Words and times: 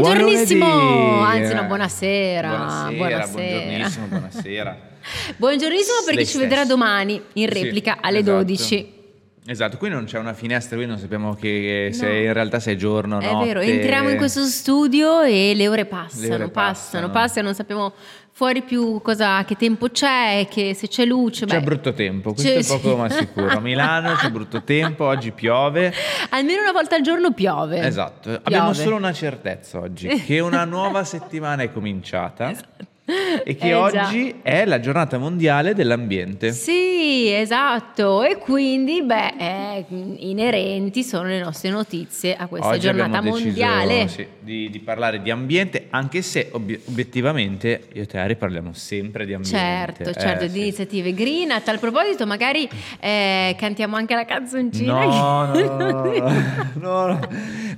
Buongiornissimo, 0.00 0.66
Buon 0.66 1.24
anzi 1.24 1.54
no, 1.54 1.64
buonasera. 1.64 2.48
Buonasera, 2.90 3.26
buongiornissimo, 3.28 4.06
buonasera. 4.06 4.76
Buongiornissimo 5.36 5.96
perché 6.04 6.14
Lei 6.16 6.26
ci 6.26 6.38
vedrà 6.38 6.64
domani 6.64 7.22
in 7.34 7.48
replica 7.48 7.92
Sì, 7.92 7.98
alle 8.02 8.18
esatto. 8.18 8.36
12. 8.42 8.94
Esatto, 9.48 9.76
qui 9.76 9.88
non 9.88 10.04
c'è 10.06 10.18
una 10.18 10.32
finestra, 10.34 10.76
qui 10.76 10.86
non 10.86 10.98
sappiamo 10.98 11.34
che 11.34 11.90
se 11.92 12.06
No. 12.08 12.14
in 12.16 12.32
realtà 12.32 12.58
se 12.58 12.72
è 12.72 12.74
giorno 12.76 13.18
o 13.18 13.20
È 13.20 13.30
notte. 13.30 13.46
vero, 13.46 13.60
entriamo 13.60 14.08
in 14.08 14.16
questo 14.16 14.44
studio 14.44 15.22
e 15.22 15.52
le 15.54 15.68
ore 15.68 15.84
passano, 15.84 16.20
Le 16.22 16.34
ore 16.34 16.48
passano, 16.48 16.50
passano. 16.50 17.10
passano, 17.10 17.44
non 17.46 17.54
sappiamo 17.54 17.92
fuori 18.36 18.60
più 18.60 19.00
cosa, 19.00 19.42
che 19.46 19.56
tempo 19.56 19.88
c'è, 19.88 20.46
che 20.50 20.74
se 20.74 20.88
c'è 20.88 21.06
luce. 21.06 21.46
C'è 21.46 21.56
beh, 21.58 21.64
brutto 21.64 21.94
tempo, 21.94 22.34
questo 22.34 22.52
c'è- 22.52 22.58
è 22.76 22.80
poco 22.82 22.94
ma 22.98 23.08
sicuro. 23.08 23.48
A 23.48 23.60
Milano 23.64 24.12
c'è 24.12 24.28
brutto 24.28 24.62
tempo, 24.62 25.06
oggi 25.06 25.32
piove. 25.32 25.90
Almeno 26.28 26.60
una 26.60 26.72
volta 26.72 26.96
al 26.96 27.00
giorno 27.00 27.32
piove. 27.32 27.80
Esatto, 27.80 28.28
abbiamo 28.42 28.72
Piove. 28.72 28.84
solo 28.84 28.96
una 28.96 29.14
certezza 29.14 29.78
oggi, 29.78 30.06
che 30.08 30.40
una 30.40 30.66
nuova 30.66 31.02
settimana 31.04 31.62
è 31.62 31.72
cominciata 31.72 32.52
e 33.44 33.54
che 33.56 33.66
Eh, 33.66 33.90
già. 33.90 34.06
oggi 34.06 34.34
è 34.42 34.64
la 34.64 34.80
giornata 34.80 35.16
mondiale 35.18 35.74
dell'ambiente. 35.74 36.50
Sì, 36.52 37.30
esatto. 37.32 38.22
E 38.22 38.36
quindi, 38.38 39.02
beh, 39.02 39.34
eh, 39.38 39.84
inerenti 40.18 41.04
sono 41.04 41.28
le 41.28 41.40
nostre 41.40 41.70
notizie 41.70 42.34
a 42.36 42.46
questa 42.48 42.68
Oggi 42.68 42.80
giornata 42.80 43.18
abbiamo 43.18 43.36
deciso 43.36 43.46
mondiale. 43.64 44.08
sì, 44.08 44.26
di, 44.40 44.70
di 44.70 44.78
parlare 44.80 45.22
di 45.22 45.30
ambiente, 45.30 45.86
anche 45.90 46.20
se 46.22 46.48
obi- 46.52 46.80
obiettivamente 46.88 47.88
io 47.92 48.02
e 48.02 48.06
te 48.06 48.18
Ari 48.18 48.36
parliamo 48.36 48.72
sempre 48.72 49.24
di 49.24 49.34
ambiente. 49.34 49.56
Certo, 49.58 50.10
Eh, 50.10 50.12
certo, 50.20 50.44
di 50.46 50.50
sì. 50.50 50.58
iniziative 50.60 51.14
green. 51.14 51.50
A 51.52 51.60
tal 51.60 51.78
proposito, 51.78 52.26
magari 52.26 52.68
eh, 53.00 53.54
cantiamo 53.58 53.96
anche 53.96 54.14
la 54.14 54.24
canzoncina. 54.24 55.04
No, 55.04 55.50
che- 55.54 55.62
no, 55.62 55.76
no, 55.78 56.02
no, 56.02 56.32
no, 56.74 57.06
no. 57.06 57.20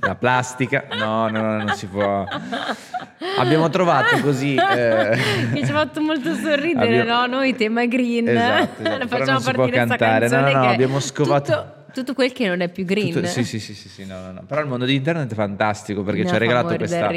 La 0.01 0.15
plastica, 0.15 0.85
no, 0.97 1.27
no, 1.29 1.41
no, 1.41 1.57
non 1.57 1.73
si 1.75 1.85
può. 1.87 2.25
Abbiamo 3.37 3.69
trovato 3.69 4.17
così. 4.21 4.55
che 5.53 5.65
ci 5.65 5.71
ha 5.71 5.73
fatto 5.75 6.01
molto 6.01 6.33
sorridere, 6.35 6.99
abbiamo- 7.01 7.25
no? 7.27 7.37
Noi 7.37 7.55
tema 7.55 7.85
green. 7.85 8.27
Esatto, 8.27 8.81
esatto, 8.81 9.07
facciamo 9.09 9.39
partire 9.39 9.69
sta 9.85 9.95
cantare. 9.97 10.27
No, 10.27 10.31
canzone 10.35 10.51
no, 10.53 10.59
no, 10.59 10.65
che 10.67 10.73
abbiamo 10.73 10.99
scovato- 10.99 11.51
tutto, 11.53 11.73
tutto 11.93 12.13
quel 12.13 12.31
che 12.31 12.47
non 12.47 12.61
è 12.61 12.69
più 12.69 12.85
green. 12.85 13.11
Tutto- 13.11 13.27
sì, 13.27 13.43
sì, 13.43 13.59
sì, 13.59 13.73
sì, 13.73 13.89
sì, 13.89 14.05
no, 14.05 14.19
no, 14.21 14.31
no. 14.31 14.43
Però 14.47 14.61
il 14.61 14.67
mondo 14.67 14.85
di 14.85 14.95
internet 14.95 15.31
è 15.31 15.35
fantastico 15.35 16.03
perché 16.03 16.21
Ne 16.23 16.27
ci 16.29 16.35
ha 16.35 16.37
regalato 16.37 16.75
questa, 16.75 17.09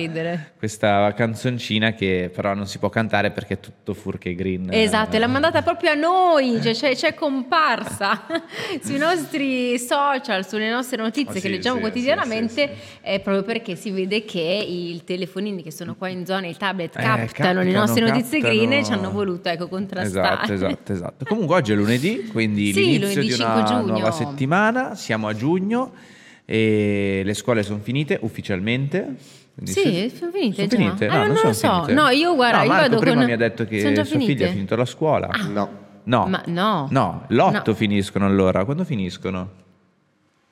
questa 0.59 1.13
canzoncina 1.15 1.93
che 1.93 2.31
però 2.35 2.55
non 2.55 2.67
si 2.67 2.79
può 2.79 2.89
cantare 2.89 3.31
perché 3.31 3.55
è 3.55 3.61
tutto 3.61 3.95
furche 3.95 4.35
green. 4.35 4.69
Esatto, 4.71 5.17
e 5.17 5.19
l'ha 5.19 5.27
mandata 5.27 5.63
proprio 5.63 5.91
a 5.91 5.95
noi, 5.95 6.61
cioè 6.63 6.73
c'è, 6.73 6.95
c'è 6.95 7.15
comparsa 7.15 8.23
sui 8.83 8.99
nostri 8.99 9.79
social, 9.79 10.47
sulle 10.47 10.71
nostre 10.71 10.97
notizie 11.03 11.39
Oh, 11.39 11.41
che 11.43 11.49
leggiamo 11.49 11.79
quotidianamente, 11.81 12.75
è 13.01 13.21
proprio 13.21 13.43
perché 13.45 13.77
si 13.77 13.91
vede 13.91 14.25
che 14.25 14.41
i 14.41 15.01
telefonini 15.05 15.63
che 15.63 15.71
sono 15.71 15.95
qua 15.95 16.09
in 16.09 16.25
zona, 16.27 16.47
i 16.47 16.57
tablet 16.57 16.97
Eh, 16.97 17.03
captano 17.03 17.63
le 17.63 17.71
nostre 17.73 18.05
notizie 18.05 18.41
captano. 18.41 18.61
green 18.67 18.73
e 18.81 18.85
ci 18.85 18.93
hanno 18.93 19.11
voluto 19.11 19.49
ecco, 19.49 19.69
contrastare. 19.69 20.35
Esatto, 20.45 20.53
esatto, 20.53 20.93
esatto. 20.93 21.25
Comunque 21.27 21.57
oggi 21.57 21.73
è 21.73 21.75
lunedì, 21.75 22.27
quindi 22.27 22.73
Sì, 22.73 22.81
l'inizio 22.85 23.07
lunedì 23.09 23.27
di 23.27 23.33
5 23.35 23.45
una 23.53 23.63
giugno. 23.65 23.87
nuova 23.93 24.11
settimana, 24.11 24.72
siamo 24.95 25.29
a 25.29 25.35
giugno 25.35 25.93
e 26.45 27.23
le 27.25 27.35
scuole 27.35 27.63
sono 27.63 27.79
finite 27.83 28.19
ufficialmente. 28.23 29.15
Sì, 29.65 30.11
sono 30.17 30.31
finite 30.33 30.69
sono 30.69 30.83
finite? 30.85 31.07
Ah, 31.09 31.19
No, 31.19 31.19
non 31.27 31.29
lo 31.33 31.37
sono 31.37 31.53
so. 31.53 31.73
finite. 31.85 31.93
No, 31.93 32.09
io 32.09 32.35
guarda, 32.35 32.57
No, 32.59 32.63
io 32.65 32.69
Marco 32.71 32.89
vado 32.89 33.01
prima 33.01 33.17
con- 33.17 33.25
mi 33.27 33.33
ha 33.33 33.37
detto 33.37 33.65
che 33.67 33.81
sua 33.81 33.91
figlia 33.91 34.05
finite? 34.05 34.45
ha 34.47 34.51
finito 34.51 34.77
la 34.77 34.85
scuola. 34.85 35.29
No. 35.53 35.81
No. 36.05 36.27
Ma 36.27 36.43
no. 36.47 36.89
No, 36.91 37.25
l'otto 37.29 37.71
No. 37.71 37.75
finiscono 37.77 38.27
allora. 38.27 38.65
Quando 38.65 38.85
finiscono? 38.85 39.51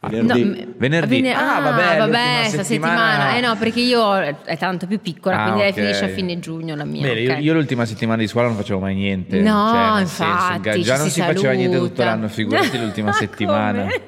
Venerdì. 0.03 0.45
No, 0.45 0.73
Venerdì. 0.79 1.21
vene- 1.21 1.35
Ah, 1.35 1.57
ah, 1.57 1.61
vabbè, 1.61 1.99
vabbè, 1.99 2.45
sta 2.49 2.63
settimana- 2.63 2.65
settimana. 2.65 3.37
Eh 3.37 3.41
no, 3.43 3.57
perché 3.57 3.81
io 3.81 4.15
è 4.19 4.57
tanto 4.57 4.87
più 4.87 4.99
piccola, 4.99 5.37
Ah, 5.39 5.43
quindi 5.43 5.61
lei 5.61 5.69
ok. 5.71 5.75
finisce 5.75 6.05
a 6.07 6.09
fine 6.09 6.39
giugno 6.39 6.75
la 6.75 6.85
mia. 6.85 7.03
Bene, 7.03 7.21
io, 7.21 7.33
ok. 7.35 7.39
io 7.43 7.53
l'ultima 7.53 7.85
settimana 7.85 8.23
di 8.23 8.27
scuola 8.27 8.47
non 8.49 8.57
facevo 8.57 8.79
mai 8.81 8.95
niente. 8.95 9.41
No, 9.43 9.69
cioè, 9.71 9.99
nel 9.99 10.07
senso, 10.07 10.53
infatti, 10.55 10.83
già 10.83 10.97
non 10.97 11.07
si 11.07 11.13
si, 11.13 11.21
faceva 11.21 11.53
niente 11.53 11.77
tutto 11.77 12.03
l'anno, 12.03 12.29
figurati 12.29 12.79
l'ultima 12.79 13.09
Ma 13.11 13.13
settimana. 13.13 13.87
Eh, 13.89 14.01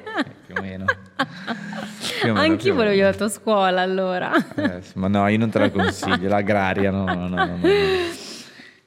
più 0.47 0.55
o 0.57 0.61
meno. 0.61 0.85
Più 0.85 0.95
o 2.31 2.33
meno, 2.33 2.33
più 2.33 2.35
Anch'io 2.51 2.73
o 2.73 2.75
volevo 2.75 3.01
la 3.03 3.13
tua 3.13 3.29
scuola 3.29 3.81
allora. 3.81 4.31
Eh, 4.55 4.81
ma 4.95 5.07
no, 5.07 5.27
io 5.27 5.37
non 5.37 5.51
te 5.51 5.59
la 5.59 5.69
consiglio, 5.69 6.27
l'agraria, 6.27 6.89
no, 6.89 7.05
no, 7.05 7.27
no, 7.27 7.27
no, 7.27 7.45
no. 7.45 7.57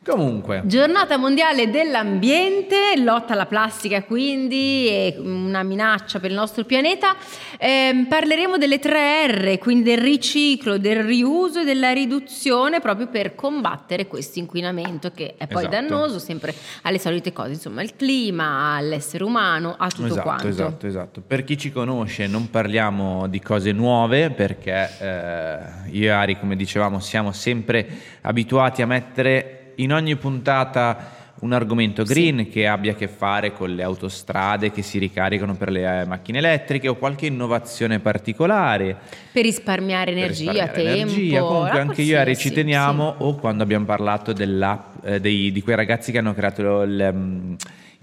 Comunque, 0.07 0.63
Giornata 0.67 1.17
mondiale 1.17 1.69
dell'ambiente, 1.69 2.95
lotta 2.99 3.33
alla 3.33 3.47
plastica 3.47 4.05
quindi, 4.05 4.87
è 4.87 5.17
una 5.19 5.65
minaccia 5.65 6.21
per 6.21 6.31
il 6.31 6.37
nostro 6.37 6.65
pianeta. 6.65 7.17
Ehm, 7.59 8.07
parleremo 8.07 8.57
delle 8.57 8.79
tre 8.79 9.27
R, 9.27 9.59
quindi 9.59 9.83
del 9.83 9.99
riciclo, 9.99 10.79
del 10.79 11.03
riuso 11.03 11.61
e 11.61 11.65
della 11.65 11.93
riduzione 11.93 12.81
proprio 12.81 13.09
per 13.09 13.35
combattere 13.35 14.07
questo 14.07 14.39
inquinamento 14.39 15.11
che 15.11 15.35
è 15.37 15.49
poi 15.49 15.67
Esatto. 15.67 15.89
dannoso 15.89 16.19
sempre 16.21 16.55
alle 16.83 17.01
solite 17.01 17.33
cose, 17.33 17.53
insomma 17.55 17.81
al 17.81 17.97
clima, 17.97 18.77
all'essere 18.77 19.25
umano, 19.25 19.75
a 19.77 19.89
tutto 19.89 20.07
esatto, 20.07 20.23
quanto. 20.23 20.47
esatto, 20.47 20.87
esatto. 20.87 21.23
Per 21.27 21.43
chi 21.43 21.59
ci 21.59 21.73
conosce 21.73 22.29
non 22.29 22.49
parliamo 22.49 23.27
di 23.27 23.41
cose 23.41 23.73
nuove 23.73 24.31
perché 24.31 24.89
eh, 25.01 25.59
io 25.91 26.05
e 26.05 26.11
Ari, 26.11 26.39
come 26.39 26.55
dicevamo, 26.55 27.01
siamo 27.01 27.33
sempre 27.33 27.89
abituati 28.21 28.83
a 28.83 28.87
mettere 28.87 29.61
in 29.77 29.93
ogni 29.93 30.17
puntata 30.17 31.25
un 31.39 31.53
argomento 31.53 32.03
green 32.03 32.49
che 32.49 32.67
abbia 32.67 32.93
a 32.93 32.95
che 32.95 33.09
fare 33.09 33.53
con 33.53 33.75
le 33.75 33.83
autostrade 33.83 34.71
che 34.71 34.81
si 34.83 34.99
ricaricano 34.99 35.55
per 35.55 35.71
le 35.71 36.01
eh, 36.01 36.05
macchine 36.07 36.39
elettriche 36.39 36.89
o 36.89 36.95
qualche 36.95 37.27
innovazione 37.27 37.99
particolare. 37.99 38.97
Per 39.33 39.43
risparmiare 39.43 40.13
per 40.13 40.23
energia, 40.23 40.53
risparmiare 40.53 40.83
tempo. 40.83 41.13
energia. 41.13 41.41
Comunque 41.41 41.81
anche 41.81 42.03
io 42.03 42.17
e 42.17 42.21
Ari 42.21 42.37
ci 42.37 42.53
teniamo 42.53 43.17
sì. 43.19 43.23
o 43.25 43.35
quando 43.35 43.63
abbiamo 43.63 43.85
parlato 43.85 44.31
eh, 44.31 45.21
dei- 45.21 45.53
di 45.53 45.63
quei 45.63 45.77
ragazzi 45.77 46.11
che 46.11 46.19
hanno 46.19 46.33
creato 46.33 46.83
il, 46.83 47.11
mm, 47.13 47.55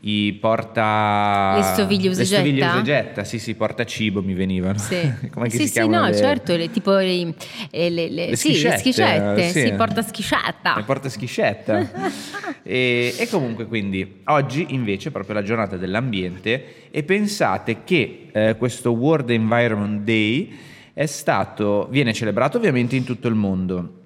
i 0.06 0.34
porta 0.34 1.56
Le 1.58 1.64
stoviglie 1.64 2.10
usa 2.10 2.20
le 2.20 2.26
stoviglie 2.26 3.14
sì 3.24 3.40
sì 3.40 3.56
porta 3.56 3.86
cibo 3.86 4.22
mi 4.22 4.34
venivano. 4.34 4.78
Sì, 4.78 5.14
come 5.32 5.50
sì, 5.50 5.60
si 5.60 5.68
sì, 5.68 5.88
no, 5.88 6.06
le- 6.08 6.16
certo, 6.16 6.56
le- 6.58 6.70
tipo 6.72 6.92
le, 6.98 7.34
eh, 7.72 7.90
le, 7.90 8.10
le- 8.10 8.36
sì, 8.36 8.50
schiscette, 8.50 8.78
schiscette, 8.80 9.48
eh, 9.48 9.50
sì. 9.52 9.62
si 9.62 9.72
porta 9.74 10.02
schiscetta. 10.02 10.76
le 10.76 10.84
porta 10.84 11.10
schiscetta. 11.10 12.22
E, 12.66 13.14
e 13.18 13.28
comunque 13.28 13.66
quindi 13.66 14.22
oggi 14.26 14.68
invece 14.70 15.10
è 15.10 15.12
proprio 15.12 15.36
la 15.36 15.44
giornata 15.44 15.76
dell'ambiente 15.76 16.88
e 16.92 17.04
pensate 17.04 17.84
che 17.84 18.30
eh, 18.32 18.56
questo 18.58 18.92
World 18.92 19.30
Environment 19.32 20.02
Day 20.04 20.58
è 20.94 21.06
stato 21.06 21.90
viene 21.92 22.14
celebrato 22.14 22.56
ovviamente 22.56 22.96
in 22.96 23.04
tutto 23.04 23.28
il 23.28 23.36
mondo 23.36 24.00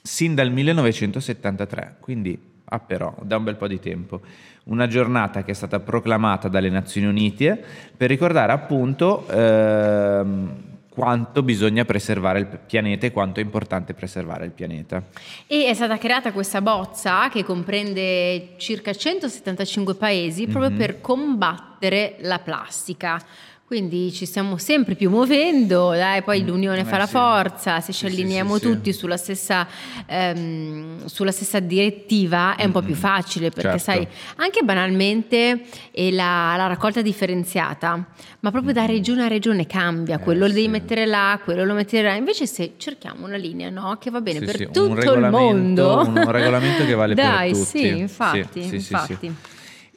sin 0.00 0.36
dal 0.36 0.52
1973, 0.52 1.96
quindi 1.98 2.38
ah 2.68 2.78
però 2.80 3.14
da 3.22 3.36
un 3.36 3.44
bel 3.44 3.56
po' 3.56 3.66
di 3.66 3.80
tempo. 3.80 4.20
Una 4.64 4.86
giornata 4.86 5.42
che 5.44 5.52
è 5.52 5.54
stata 5.54 5.80
proclamata 5.80 6.48
dalle 6.48 6.68
Nazioni 6.68 7.06
Unite 7.06 7.62
per 7.96 8.08
ricordare 8.08 8.52
appunto 8.52 9.26
ehm, 9.28 10.66
quanto 10.90 11.42
bisogna 11.42 11.84
preservare 11.84 12.40
il 12.40 12.46
pianeta 12.66 13.06
e 13.06 13.12
quanto 13.12 13.40
è 13.40 13.42
importante 13.42 13.94
preservare 13.94 14.44
il 14.44 14.50
pianeta. 14.50 15.02
E 15.46 15.66
è 15.66 15.74
stata 15.74 15.96
creata 15.96 16.32
questa 16.32 16.60
bozza 16.60 17.28
che 17.28 17.44
comprende 17.44 18.54
circa 18.56 18.92
175 18.92 19.94
paesi 19.94 20.46
proprio 20.48 20.70
Mhm. 20.72 20.76
per 20.76 21.00
combattere 21.00 22.16
la 22.20 22.40
plastica. 22.40 23.22
Quindi 23.68 24.10
ci 24.14 24.24
stiamo 24.24 24.56
sempre 24.56 24.94
più 24.94 25.10
muovendo, 25.10 25.90
dai, 25.90 26.22
poi 26.22 26.42
l'unione 26.42 26.80
eh 26.80 26.84
fa 26.84 26.96
la 26.96 27.04
sì. 27.04 27.12
forza, 27.12 27.80
se 27.80 27.92
ci 27.92 28.06
allineiamo 28.06 28.54
sì, 28.56 28.60
sì. 28.64 28.72
tutti 28.72 28.92
sulla 28.94 29.18
stessa, 29.18 29.68
ehm, 30.06 31.04
sulla 31.04 31.30
stessa 31.30 31.60
direttiva 31.60 32.56
è 32.56 32.64
un 32.64 32.72
po' 32.72 32.80
più 32.80 32.94
facile 32.94 33.50
perché 33.50 33.78
certo. 33.78 33.84
sai, 33.84 34.08
anche 34.36 34.62
banalmente 34.62 35.66
è 35.90 36.10
la, 36.10 36.54
la 36.56 36.66
raccolta 36.66 37.02
differenziata, 37.02 38.06
ma 38.40 38.50
proprio 38.50 38.72
da 38.72 38.86
regione 38.86 39.24
a 39.24 39.28
regione 39.28 39.66
cambia, 39.66 40.16
Eh, 40.16 40.20
quello 40.20 40.46
lo 40.46 40.52
devi 40.54 40.68
mettere 40.68 41.04
là, 41.04 41.38
quello 41.44 41.62
lo 41.66 41.74
mettere 41.74 42.08
là, 42.08 42.14
invece 42.14 42.46
se 42.46 42.72
cerchiamo 42.78 43.26
una 43.26 43.36
linea 43.36 43.68
no? 43.68 43.98
che 44.00 44.08
va 44.10 44.22
bene 44.22 44.38
per 44.40 44.70
tutto 44.70 44.86
il 44.86 45.28
mondo. 45.28 46.04
un 46.06 46.30
regolamento 46.30 46.86
che 46.86 46.94
vale 46.94 47.12
per 47.14 47.22
Dai, 47.22 47.52
tutti. 47.52 47.64
sì, 47.66 47.86
infatti, 47.98 48.62
Sì, 48.62 48.68
sì, 48.68 48.74
infatti. 48.76 49.34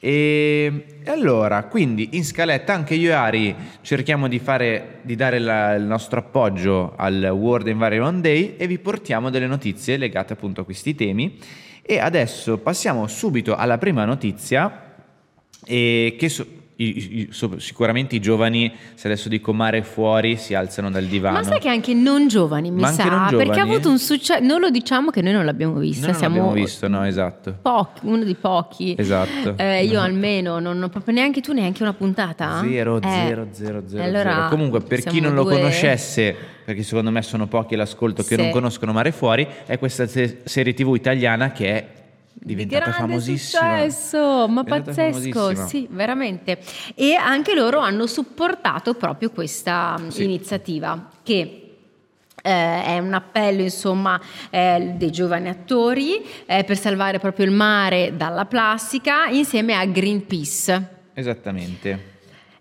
E, 0.03 0.85
e 1.03 1.11
allora, 1.11 1.65
quindi 1.65 2.09
in 2.13 2.25
scaletta 2.25 2.73
anche 2.73 2.95
io 2.95 3.11
e 3.11 3.13
Ari 3.13 3.55
cerchiamo 3.81 4.27
di, 4.27 4.39
fare, 4.39 4.97
di 5.03 5.15
dare 5.15 5.37
la- 5.37 5.75
il 5.75 5.83
nostro 5.83 6.17
appoggio 6.19 6.93
al 6.97 7.23
World 7.31 7.67
Environment 7.67 8.19
Day 8.19 8.55
e 8.57 8.65
vi 8.65 8.79
portiamo 8.79 9.29
delle 9.29 9.45
notizie 9.45 9.97
legate 9.97 10.33
appunto 10.33 10.61
a 10.61 10.63
questi 10.65 10.95
temi. 10.95 11.37
E 11.83 11.99
adesso 11.99 12.57
passiamo 12.57 13.05
subito 13.05 13.55
alla 13.55 13.77
prima 13.77 14.03
notizia, 14.03 14.95
e 15.63 16.15
che 16.17 16.29
so- 16.29 16.47
i- 16.83 17.19
i- 17.21 17.29
sicuramente 17.57 18.15
i 18.15 18.19
giovani, 18.19 18.71
se 18.95 19.07
adesso 19.07 19.29
dico 19.29 19.53
mare 19.53 19.83
fuori, 19.83 20.35
si 20.37 20.53
alzano 20.53 20.89
dal 20.89 21.05
divano. 21.05 21.37
Ma 21.37 21.43
sai 21.43 21.59
che 21.59 21.69
anche 21.69 21.93
non 21.93 22.27
giovani, 22.27 22.71
mi 22.71 22.81
Ma 22.81 22.91
sa, 22.91 23.03
non 23.05 23.27
perché 23.29 23.43
ha 23.43 23.47
giovani? 23.53 23.71
avuto 23.73 23.89
un 23.89 23.99
successo, 23.99 24.43
non 24.43 24.59
lo 24.59 24.69
diciamo 24.69 25.09
che 25.11 25.21
noi 25.21 25.33
non 25.33 25.45
l'abbiamo 25.45 25.77
vista, 25.79 26.01
Noi 26.01 26.11
non 26.11 26.19
siamo 26.19 26.35
l'abbiamo 26.37 26.55
visto, 26.55 26.87
no, 26.87 27.05
esatto. 27.05 27.55
pochi, 27.61 27.99
uno 28.03 28.23
di 28.23 28.35
pochi. 28.35 28.95
Esatto. 28.97 29.53
Eh, 29.57 29.85
io 29.85 29.99
almeno, 29.99 30.59
non 30.59 30.81
ho 30.81 30.89
proprio 30.89 31.13
neanche 31.13 31.41
tu, 31.41 31.53
neanche 31.53 31.83
una 31.83 31.93
puntata? 31.93 32.61
Zero, 32.63 32.97
Eh, 32.97 33.01
zero, 33.09 33.47
zero, 33.51 33.83
zero, 33.87 34.03
allora, 34.03 34.33
zero. 34.33 34.47
Comunque, 34.49 34.81
per 34.81 35.03
chi 35.03 35.19
non 35.19 35.33
lo 35.33 35.43
due- 35.43 35.55
conoscesse, 35.57 36.35
perché 36.65 36.83
secondo 36.83 37.11
me 37.11 37.21
sono 37.21 37.47
pochi 37.47 37.73
all'ascolto 37.73 38.23
che 38.23 38.35
Sì. 38.35 38.41
non 38.41 38.51
conoscono 38.51 38.91
Mare 38.93 39.11
Fuori, 39.11 39.47
è 39.65 39.77
questa 39.77 40.07
se- 40.07 40.39
serie 40.43 40.73
TV 40.73 40.95
italiana 40.95 41.51
che 41.51 41.67
è 41.67 41.87
diventata 42.33 42.85
grande 42.89 42.97
famosissima. 42.99 43.61
successo, 43.81 44.47
ma 44.47 44.63
pazzesco, 44.63 45.67
sì, 45.67 45.87
veramente. 45.89 46.59
E 46.95 47.13
anche 47.15 47.53
loro 47.53 47.79
hanno 47.79 48.07
supportato 48.07 48.93
proprio 48.95 49.29
questa 49.31 49.97
mh, 49.97 50.09
Sì. 50.09 50.23
iniziativa 50.23 51.09
che 51.23 51.57
eh, 52.43 52.83
è 52.83 52.97
un 52.97 53.13
appello 53.13 53.61
insomma 53.61 54.19
eh, 54.49 54.93
dei 54.95 55.11
giovani 55.11 55.49
attori 55.49 56.23
eh, 56.47 56.63
per 56.63 56.77
salvare 56.77 57.19
proprio 57.19 57.45
il 57.45 57.51
mare 57.51 58.13
dalla 58.17 58.45
plastica 58.45 59.27
insieme 59.27 59.75
a 59.75 59.85
Greenpeace. 59.85 60.87
Esattamente. 61.13 62.09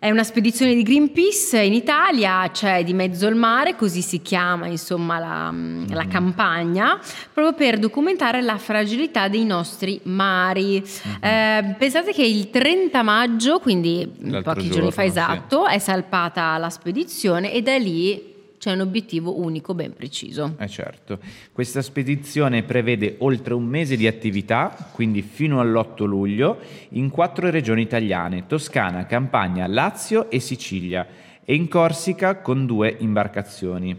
È 0.02 0.10
una 0.10 0.24
spedizione 0.24 0.72
di 0.72 0.82
Greenpeace 0.82 1.60
in 1.60 1.74
Italia, 1.74 2.48
c'è 2.50 2.82
di 2.84 2.94
mezzo 2.94 3.26
il 3.26 3.34
mare, 3.34 3.76
così 3.76 4.00
si 4.00 4.22
chiama 4.22 4.66
insomma 4.66 5.18
la, 5.18 5.50
Mm-hmm. 5.50 5.92
la 5.92 6.06
campagna, 6.06 6.98
proprio 7.34 7.52
per 7.52 7.78
documentare 7.78 8.40
la 8.40 8.56
fragilità 8.56 9.28
dei 9.28 9.44
nostri 9.44 10.00
mari. 10.04 10.82
Mm-hmm. 10.82 11.22
Eh, 11.22 11.76
pensate 11.78 12.14
che 12.14 12.24
il 12.24 12.48
30 12.48 13.02
maggio, 13.02 13.58
quindi 13.58 14.10
L'altro 14.20 14.54
pochi 14.54 14.68
giorno, 14.68 14.74
giorni 14.74 14.92
fa 14.92 15.02
sì. 15.02 15.08
esatto, 15.08 15.66
è 15.66 15.78
salpata 15.78 16.56
la 16.56 16.70
spedizione 16.70 17.52
e 17.52 17.60
da 17.60 17.76
lì 17.76 18.29
c'è 18.60 18.72
un 18.72 18.80
obiettivo 18.80 19.40
unico 19.40 19.72
ben 19.72 19.94
preciso. 19.94 20.54
Eh 20.58 20.68
certo. 20.68 21.18
Questa 21.50 21.80
spedizione 21.80 22.62
prevede 22.62 23.14
oltre 23.20 23.54
un 23.54 23.64
mese 23.64 23.96
di 23.96 24.06
attività, 24.06 24.90
quindi 24.92 25.22
fino 25.22 25.60
all'8 25.60 26.04
luglio, 26.04 26.58
in 26.90 27.08
quattro 27.08 27.48
regioni 27.48 27.80
italiane, 27.80 28.46
Toscana, 28.46 29.06
Campania, 29.06 29.66
Lazio 29.66 30.30
e 30.30 30.40
Sicilia, 30.40 31.06
e 31.42 31.54
in 31.54 31.68
Corsica 31.68 32.42
con 32.42 32.66
due 32.66 32.94
imbarcazioni. 32.98 33.96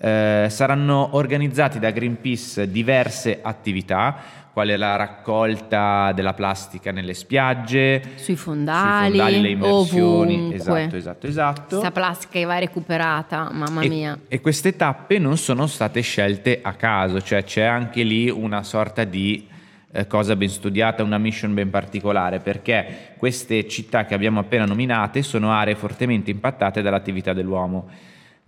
Eh, 0.00 0.46
saranno 0.48 1.16
organizzati 1.16 1.80
da 1.80 1.90
Greenpeace 1.90 2.70
diverse 2.70 3.40
attività, 3.42 4.47
quale 4.58 4.76
la 4.76 4.96
raccolta 4.96 6.10
della 6.12 6.34
plastica 6.34 6.90
nelle 6.90 7.14
spiagge, 7.14 8.02
Sui 8.16 8.34
fondali, 8.34 9.10
sui 9.10 9.18
fondali 9.18 9.40
le 9.40 9.48
immersioni. 9.50 10.34
ovunque. 10.34 10.56
Esatto, 10.56 10.96
esatto, 10.96 11.26
esatto. 11.28 11.66
Questa 11.76 11.90
plastica 11.92 12.32
che 12.40 12.44
va 12.44 12.58
recuperata, 12.58 13.50
mamma 13.52 13.82
E- 13.82 13.88
mia. 13.88 14.18
E, 14.26 14.40
queste 14.40 14.74
tappe 14.74 15.20
non 15.20 15.36
sono 15.36 15.68
state 15.68 16.00
scelte 16.00 16.58
a 16.60 16.72
caso, 16.72 17.22
cioè 17.22 17.44
c'è 17.44 17.62
anche 17.62 18.02
lì 18.02 18.28
una 18.28 18.64
sorta 18.64 19.04
di 19.04 19.46
eh, 19.92 20.08
cosa 20.08 20.34
ben 20.34 20.48
studiata, 20.48 21.04
una 21.04 21.18
mission 21.18 21.54
ben 21.54 21.70
particolare, 21.70 22.40
perché 22.40 23.12
queste 23.16 23.68
città 23.68 24.06
che 24.06 24.14
abbiamo 24.14 24.40
appena 24.40 24.64
nominate 24.64 25.22
sono 25.22 25.52
aree 25.52 25.76
fortemente 25.76 26.32
impattate 26.32 26.82
dall'attività 26.82 27.32
dell'uomo. 27.32 27.88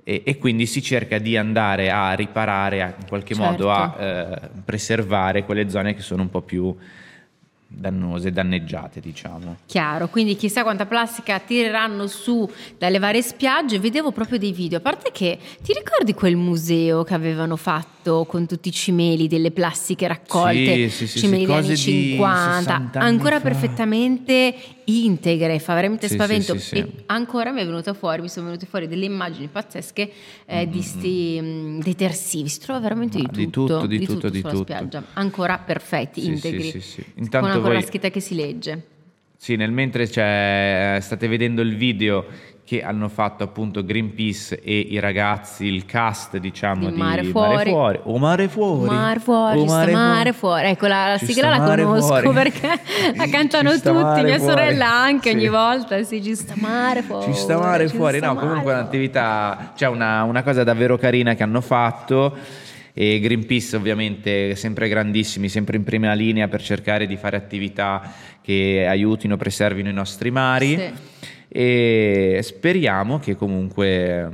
E, 0.02 0.22
e 0.24 0.38
quindi 0.38 0.66
si 0.66 0.82
cerca 0.82 1.18
di 1.18 1.36
andare 1.36 1.90
a 1.90 2.12
riparare, 2.14 2.82
a- 2.82 2.94
in 2.98 3.06
qualche 3.06 3.34
Certo. 3.34 3.50
modo 3.50 3.70
a 3.70 3.96
eh, 3.98 4.48
preservare 4.64 5.44
quelle 5.44 5.68
zone 5.68 5.94
che 5.94 6.00
sono 6.02 6.22
un 6.22 6.30
po' 6.30 6.40
più 6.40 6.74
dannose, 7.72 8.32
danneggiate, 8.32 8.98
diciamo. 8.98 9.58
Chiaro, 9.66 10.08
quindi 10.08 10.34
chissà 10.34 10.62
quanta 10.64 10.86
plastica 10.86 11.38
tireranno 11.38 12.08
su 12.08 12.50
dalle 12.76 12.98
varie 12.98 13.22
spiagge. 13.22 13.78
Vedevo 13.78 14.10
proprio 14.10 14.38
dei 14.38 14.50
video. 14.52 14.78
A 14.78 14.80
parte 14.80 15.10
che 15.12 15.38
ti 15.62 15.72
ricordi 15.72 16.12
quel 16.14 16.34
museo 16.34 17.04
che 17.04 17.14
avevano 17.14 17.54
fatto 17.54 18.24
con 18.24 18.46
tutti 18.46 18.68
i 18.70 18.72
cimeli 18.72 19.28
delle 19.28 19.52
plastiche 19.52 20.08
raccolte? 20.08 20.88
Sì, 20.88 21.06
sì, 21.06 21.06
sì, 21.06 21.18
cimeli 21.20 21.40
sì, 21.42 21.46
degli 21.46 21.54
anni 21.54 21.62
cose 21.68 21.74
di 21.74 21.76
50, 22.10 22.52
60 22.54 22.98
anni 22.98 23.08
ancora 23.08 23.36
fa. 23.36 23.42
perfettamente 23.42 24.54
integre, 25.04 25.58
fa 25.58 25.74
veramente 25.74 26.08
Sì, 26.08 26.14
spavento. 26.14 26.54
sì, 26.58 26.60
sì. 26.60 26.74
E 26.76 26.86
ancora 27.06 27.50
mi 27.52 27.60
è 27.60 27.64
venuta 27.64 27.94
fuori, 27.94 28.22
mi 28.22 28.28
sono 28.28 28.46
venute 28.46 28.66
fuori 28.66 28.88
delle 28.88 29.04
immagini 29.04 29.48
pazzesche 29.48 30.10
eh, 30.46 30.68
di 30.68 30.82
sti 30.82 31.40
mh, 31.40 31.78
detersivi. 31.82 32.48
Si 32.48 32.60
trova 32.60 32.80
veramente 32.80 33.18
Mm, 33.18 33.24
di 33.24 33.28
di 33.30 33.50
tutto, 33.50 33.74
tutto, 33.74 33.86
di 33.86 34.04
tutto, 34.06 34.28
di 34.28 34.38
sulla 34.40 34.52
tutto. 34.52 34.64
spiaggia. 34.64 35.02
Ancora 35.14 35.58
perfetti, 35.58 36.24
integri. 36.26 36.70
sì, 36.70 36.80
sì. 36.80 37.02
con 37.02 37.12
Intanto 37.22 37.46
ancora 37.48 37.72
voi- 37.72 37.80
la 37.80 37.86
scritta 37.86 38.10
che 38.10 38.20
si 38.20 38.34
legge. 38.34 38.84
Sì, 39.36 39.56
nel 39.56 39.70
mentre 39.72 40.06
c'è- 40.06 40.98
state 41.00 41.26
vedendo 41.26 41.62
il 41.62 41.74
video 41.76 42.26
che 42.70 42.84
hanno 42.84 43.08
fatto 43.08 43.42
appunto 43.42 43.84
Greenpeace 43.84 44.60
e 44.62 44.78
i 44.78 45.00
ragazzi, 45.00 45.64
il 45.64 45.86
cast 45.86 46.36
diciamo 46.36 46.86
Di 46.86 46.92
di, 46.94 46.98
Mare 47.00 47.24
Fuori. 47.24 47.72
O 48.04 48.16
Mare 48.16 48.46
Fuori. 48.46 48.88
Mare 48.88 49.18
fuori, 49.18 49.58
O 49.58 49.64
Mare 49.64 49.90
mare 49.92 50.32
Fuori. 50.32 50.62
fuori. 50.62 50.66
Ecco, 50.68 50.86
la, 50.86 51.08
la 51.08 51.18
sigla 51.18 51.48
la 51.48 51.58
mare 51.58 51.82
conosco 51.82 52.06
fuori. 52.06 52.30
perché 52.30 52.68
la 53.16 53.26
cantano 53.28 53.72
tutti, 53.72 53.90
mare 53.90 54.22
mia 54.22 54.36
fuori. 54.38 54.52
sorella 54.52 54.88
anche 54.88 55.30
ogni 55.30 55.40
Sì. 55.40 55.48
volta. 55.48 56.00
Sì, 56.04 56.22
ci 56.22 56.36
sta 56.36 56.54
mare 56.58 57.02
fuori. 57.02 57.32
Ci 57.32 57.40
sta 57.40 57.58
mare 57.58 57.88
ci 57.88 57.96
fuori, 57.96 58.18
sta 58.18 58.26
no, 58.28 58.34
mare 58.34 58.46
comunque 58.46 58.70
fuori. 58.70 58.84
un'attività, 58.84 59.72
cioè 59.74 59.88
una, 59.88 60.22
una 60.22 60.42
cosa 60.44 60.62
davvero 60.62 60.96
carina 60.96 61.34
che 61.34 61.42
hanno 61.42 61.60
fatto 61.60 62.36
e 62.92 63.18
Greenpeace 63.18 63.74
ovviamente 63.74 64.54
sempre 64.54 64.86
grandissimi, 64.88 65.48
sempre 65.48 65.76
in 65.76 65.82
prima 65.82 66.12
linea 66.12 66.46
per 66.46 66.62
cercare 66.62 67.08
di 67.08 67.16
fare 67.16 67.36
attività 67.36 68.00
che 68.40 68.86
aiutino, 68.88 69.36
preservino 69.36 69.88
i 69.88 69.92
nostri 69.92 70.30
mari 70.30 70.76
Sì. 70.76 71.18
E 71.52 72.40
speriamo 72.44 73.18
che 73.18 73.34
comunque 73.34 74.30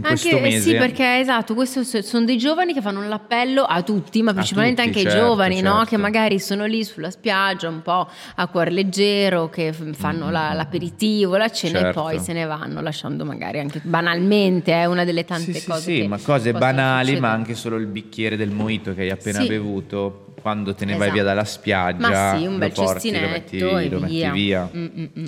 questo 0.00 0.26
Anche, 0.28 0.38
eh, 0.38 0.50
mese... 0.50 0.60
sì, 0.70 0.74
perché 0.76 1.20
esatto, 1.20 1.54
questi 1.54 1.82
sono 2.02 2.26
dei 2.26 2.36
giovani 2.36 2.74
che 2.74 2.82
fanno 2.82 3.00
l'appello 3.08 3.62
a 3.62 3.80
tutti, 3.82 4.20
ma 4.22 4.34
principalmente 4.34 4.82
tutti, 4.82 4.98
anche 4.98 5.08
ai 5.08 5.12
certo, 5.14 5.26
giovani, 5.28 5.60
no? 5.62 5.70
certo. 5.76 5.84
che 5.86 5.96
magari 5.96 6.38
sono 6.38 6.66
lì 6.66 6.84
sulla 6.84 7.10
spiaggia 7.10 7.68
un 7.70 7.80
po' 7.80 8.06
a 8.34 8.46
cuor 8.48 8.70
leggero, 8.72 9.48
che 9.48 9.72
fanno 9.72 10.28
la- 10.30 10.52
l'aperitivo, 10.52 11.36
la 11.38 11.48
cena 11.48 11.78
Mm. 11.78 11.82
Certo. 11.84 11.98
e 11.98 12.02
poi 12.02 12.18
se 12.18 12.32
ne 12.34 12.44
vanno, 12.44 12.82
lasciando 12.82 13.24
magari 13.24 13.58
anche 13.60 13.80
banalmente, 13.84 14.72
è 14.72 14.84
una 14.84 15.04
delle 15.04 15.24
tante 15.24 15.52
sì, 15.54 15.60
sì, 15.60 15.66
cose 15.66 15.80
sì, 15.82 16.00
che 16.02 16.08
ma 16.08 16.18
cose 16.18 16.52
banali, 16.52 17.06
succedere. 17.06 17.20
ma 17.26 17.32
anche 17.32 17.54
solo 17.54 17.76
il 17.76 17.86
bicchiere 17.86 18.36
del 18.36 18.50
mojito 18.50 18.92
che 18.92 19.00
hai 19.02 19.10
appena 19.10 19.40
Sì. 19.40 19.46
bevuto, 19.46 20.34
quando 20.42 20.74
te 20.74 20.84
ne 20.84 20.92
vai 20.92 21.00
Esatto. 21.08 21.12
via 21.14 21.22
dalla 21.22 21.44
spiaggia, 21.44 22.08
Ma 22.08 22.36
sì, 22.38 22.44
un 22.46 22.52
lo 22.52 22.58
bel 22.58 22.72
porti, 22.72 23.10
lo 23.12 23.18
metti, 23.28 23.58
cestinetto 23.58 23.78
e 23.78 23.88
lo 23.88 23.98
metti 24.00 24.12
via. 24.14 24.32
via. 24.32 24.70
Mm, 24.76 24.84
mm, 24.84 25.04
mm. 25.20 25.24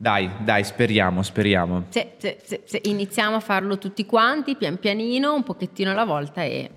Dai, 0.00 0.30
dai, 0.44 0.62
speriamo, 0.62 1.24
speriamo. 1.24 1.86
Sì, 1.88 2.06
sì, 2.18 2.36
sì, 2.64 2.80
iniziamo 2.84 3.34
a 3.34 3.40
farlo 3.40 3.78
tutti 3.78 4.06
quanti, 4.06 4.54
pian 4.54 4.78
pianino, 4.78 5.34
un 5.34 5.42
pochettino 5.42 5.90
alla 5.90 6.04
volta 6.04 6.44
e 6.44 6.70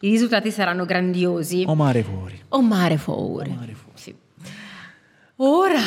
i 0.00 0.10
risultati 0.10 0.50
saranno 0.50 0.84
grandiosi. 0.84 1.62
O 1.68 1.76
mare 1.76 2.02
fuori. 2.02 2.42
O 2.48 2.62
mare 2.62 2.96
fuori. 2.96 3.50
O 3.50 3.54
mare 3.54 3.74
fuori. 3.74 3.92
Sì. 3.94 4.14
Ora, 5.36 5.78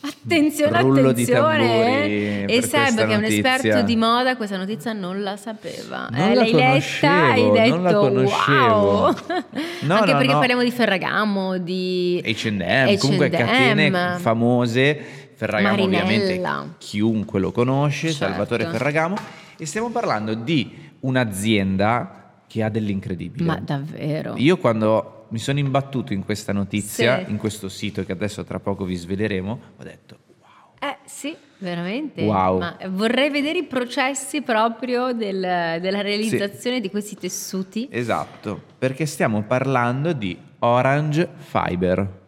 attenzione, 0.00 0.80
Rullo 0.80 1.12
di 1.12 1.22
attenzione. 1.22 2.44
E 2.46 2.62
Seb, 2.62 2.96
che 2.96 3.02
è 3.02 3.14
un 3.16 3.20
notizia. 3.22 3.54
esperto 3.56 3.82
di 3.82 3.96
moda, 3.96 4.36
questa 4.36 4.56
notizia 4.56 4.92
non 4.92 5.22
la 5.22 5.36
sapeva. 5.36 6.08
Non 6.08 6.20
eh, 6.20 6.34
la 6.34 6.40
l'hai 6.42 6.52
letta, 6.52 7.10
hai 7.32 7.42
conoscevo, 7.42 7.52
detto 7.52 7.74
non 7.74 7.82
la 7.82 7.92
conoscevo. 7.94 8.56
wow. 8.56 9.14
No, 9.82 9.94
Anche 9.94 10.12
no, 10.12 10.18
perché 10.18 10.32
no. 10.32 10.38
parliamo 10.38 10.62
di 10.62 10.70
Ferragamo, 10.70 11.58
di 11.58 12.22
H&M, 12.24 12.96
comunque 12.98 13.28
catene 13.28 14.18
famose. 14.18 15.19
Ferragamo 15.40 15.86
Marinella. 15.86 16.02
ovviamente 16.04 16.74
chiunque 16.78 17.40
lo 17.40 17.50
conosce, 17.50 18.10
Certo. 18.12 18.24
Salvatore 18.26 18.66
Ferragamo. 18.66 19.16
E 19.56 19.64
stiamo 19.64 19.88
parlando 19.90 20.34
di 20.34 20.70
un'azienda 21.00 22.42
che 22.46 22.62
ha 22.62 22.68
dell'incredibile. 22.68 23.44
Ma 23.44 23.58
davvero? 23.58 24.34
Io 24.36 24.58
quando 24.58 25.26
mi 25.30 25.38
sono 25.38 25.58
imbattuto 25.58 26.12
in 26.12 26.24
questa 26.24 26.52
notizia, 26.52 27.24
Sì. 27.24 27.30
in 27.30 27.38
questo 27.38 27.68
sito 27.70 28.04
che 28.04 28.12
adesso 28.12 28.44
tra 28.44 28.58
poco 28.60 28.84
vi 28.84 28.96
sveleremo, 28.96 29.60
ho 29.78 29.82
detto 29.82 30.18
wow. 30.40 30.90
Eh 30.90 30.96
sì, 31.04 31.34
veramente. 31.58 32.22
Wow. 32.22 32.58
Ma 32.58 32.76
vorrei 32.88 33.30
vedere 33.30 33.60
i 33.60 33.64
processi 33.64 34.42
proprio 34.42 35.12
del- 35.14 35.78
della 35.80 36.00
realizzazione 36.02 36.80
di 36.80 36.90
questi 36.90 37.16
tessuti. 37.16 37.88
Esatto, 37.90 38.60
perché 38.78 39.06
stiamo 39.06 39.42
parlando 39.44 40.12
di 40.12 40.36
Orange 40.58 41.28
Fiber. 41.36 42.18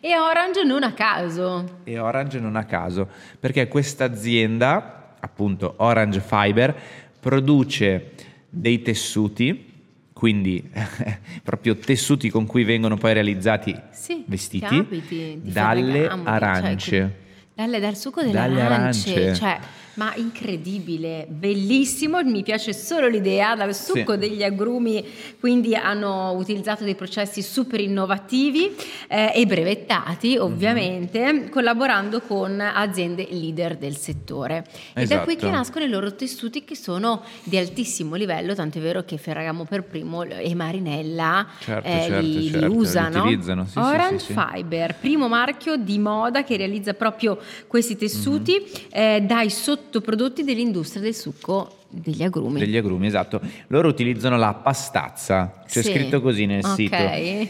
E 0.00 0.16
Orange 0.18 0.64
non 0.64 0.82
a 0.82 0.92
caso. 0.92 1.78
E 1.84 1.98
Orange 1.98 2.38
non 2.38 2.56
a 2.56 2.64
caso, 2.64 3.08
perché 3.40 3.68
questa 3.68 4.04
azienda, 4.04 5.14
appunto 5.18 5.74
Orange 5.78 6.20
Fiber, 6.20 6.74
produce 7.18 8.10
dei 8.48 8.82
tessuti, 8.82 9.70
quindi 10.12 10.70
proprio 11.42 11.76
tessuti 11.76 12.28
con 12.30 12.46
cui 12.46 12.64
vengono 12.64 12.96
poi 12.96 13.12
realizzati 13.14 13.74
Sì, 13.90 14.24
vestiti, 14.26 14.64
capiti 14.66 15.40
di 15.42 15.50
dalle 15.52 16.08
arance. 16.08 16.76
cioè, 16.78 17.10
Dalle, 17.54 17.80
dal 17.80 17.96
succo 17.96 18.20
delle 18.20 18.32
Dalle 18.32 18.60
arance. 18.60 19.12
arance. 19.12 19.34
Cioè, 19.34 19.58
Ma 19.94 20.14
incredibile, 20.16 21.26
bellissimo, 21.28 22.22
mi 22.22 22.42
piace 22.42 22.72
solo 22.72 23.08
l'idea, 23.08 23.54
dal 23.54 23.74
succo 23.74 24.12
Sì. 24.12 24.18
degli 24.18 24.42
agrumi, 24.42 25.04
quindi 25.38 25.74
hanno 25.74 26.32
utilizzato 26.32 26.82
dei 26.84 26.94
processi 26.94 27.42
super 27.42 27.78
innovativi 27.80 28.74
eh, 29.08 29.32
e 29.34 29.44
brevettati 29.44 30.36
Mhm. 30.36 30.40
ovviamente, 30.42 31.48
collaborando 31.50 32.20
con 32.22 32.58
aziende 32.60 33.26
leader 33.30 33.76
del 33.76 33.96
settore. 33.96 34.64
Ed 34.94 35.10
è 35.10 35.20
qui 35.22 35.34
Esatto. 35.34 35.46
che 35.46 35.50
nascono 35.50 35.84
i 35.84 35.88
loro 35.88 36.14
tessuti 36.14 36.64
che 36.64 36.74
sono 36.74 37.22
di 37.44 37.58
altissimo 37.58 38.14
livello, 38.14 38.54
tanto 38.54 38.78
è 38.78 38.80
vero 38.80 39.04
che 39.04 39.18
Ferragamo 39.18 39.64
per 39.64 39.82
primo 39.84 40.22
e 40.22 40.54
Marinella 40.54 41.46
Certo, 41.60 41.86
eh, 41.88 42.00
certo, 42.00 42.20
li, 42.20 42.42
certo, 42.50 42.66
li 42.66 42.74
usano. 42.74 43.66
sì, 43.66 43.78
Orange 43.78 44.24
sì. 44.24 44.32
Fiber, 44.34 44.96
primo 44.98 45.28
marchio 45.28 45.76
di 45.76 45.98
moda 45.98 46.44
che 46.44 46.56
realizza 46.56 46.94
proprio 46.94 47.38
questi 47.66 47.96
tessuti 47.96 48.54
Mhm. 48.58 48.66
eh, 48.90 49.20
dai 49.22 49.50
sottoprodotti 49.92 50.42
dell'industria 50.42 51.02
del 51.02 51.14
succo 51.14 51.76
degli 51.90 52.22
agrumi. 52.22 52.58
Degli 52.58 52.76
agrumi, 52.78 53.06
esatto. 53.06 53.40
Loro 53.66 53.88
utilizzano 53.88 54.38
la 54.38 54.54
pastazza, 54.54 55.62
c'è 55.68 55.82
Sì. 55.82 55.90
scritto 55.92 56.22
così 56.22 56.46
nel 56.46 56.64
Ok. 56.64 56.74
sito. 56.74 56.96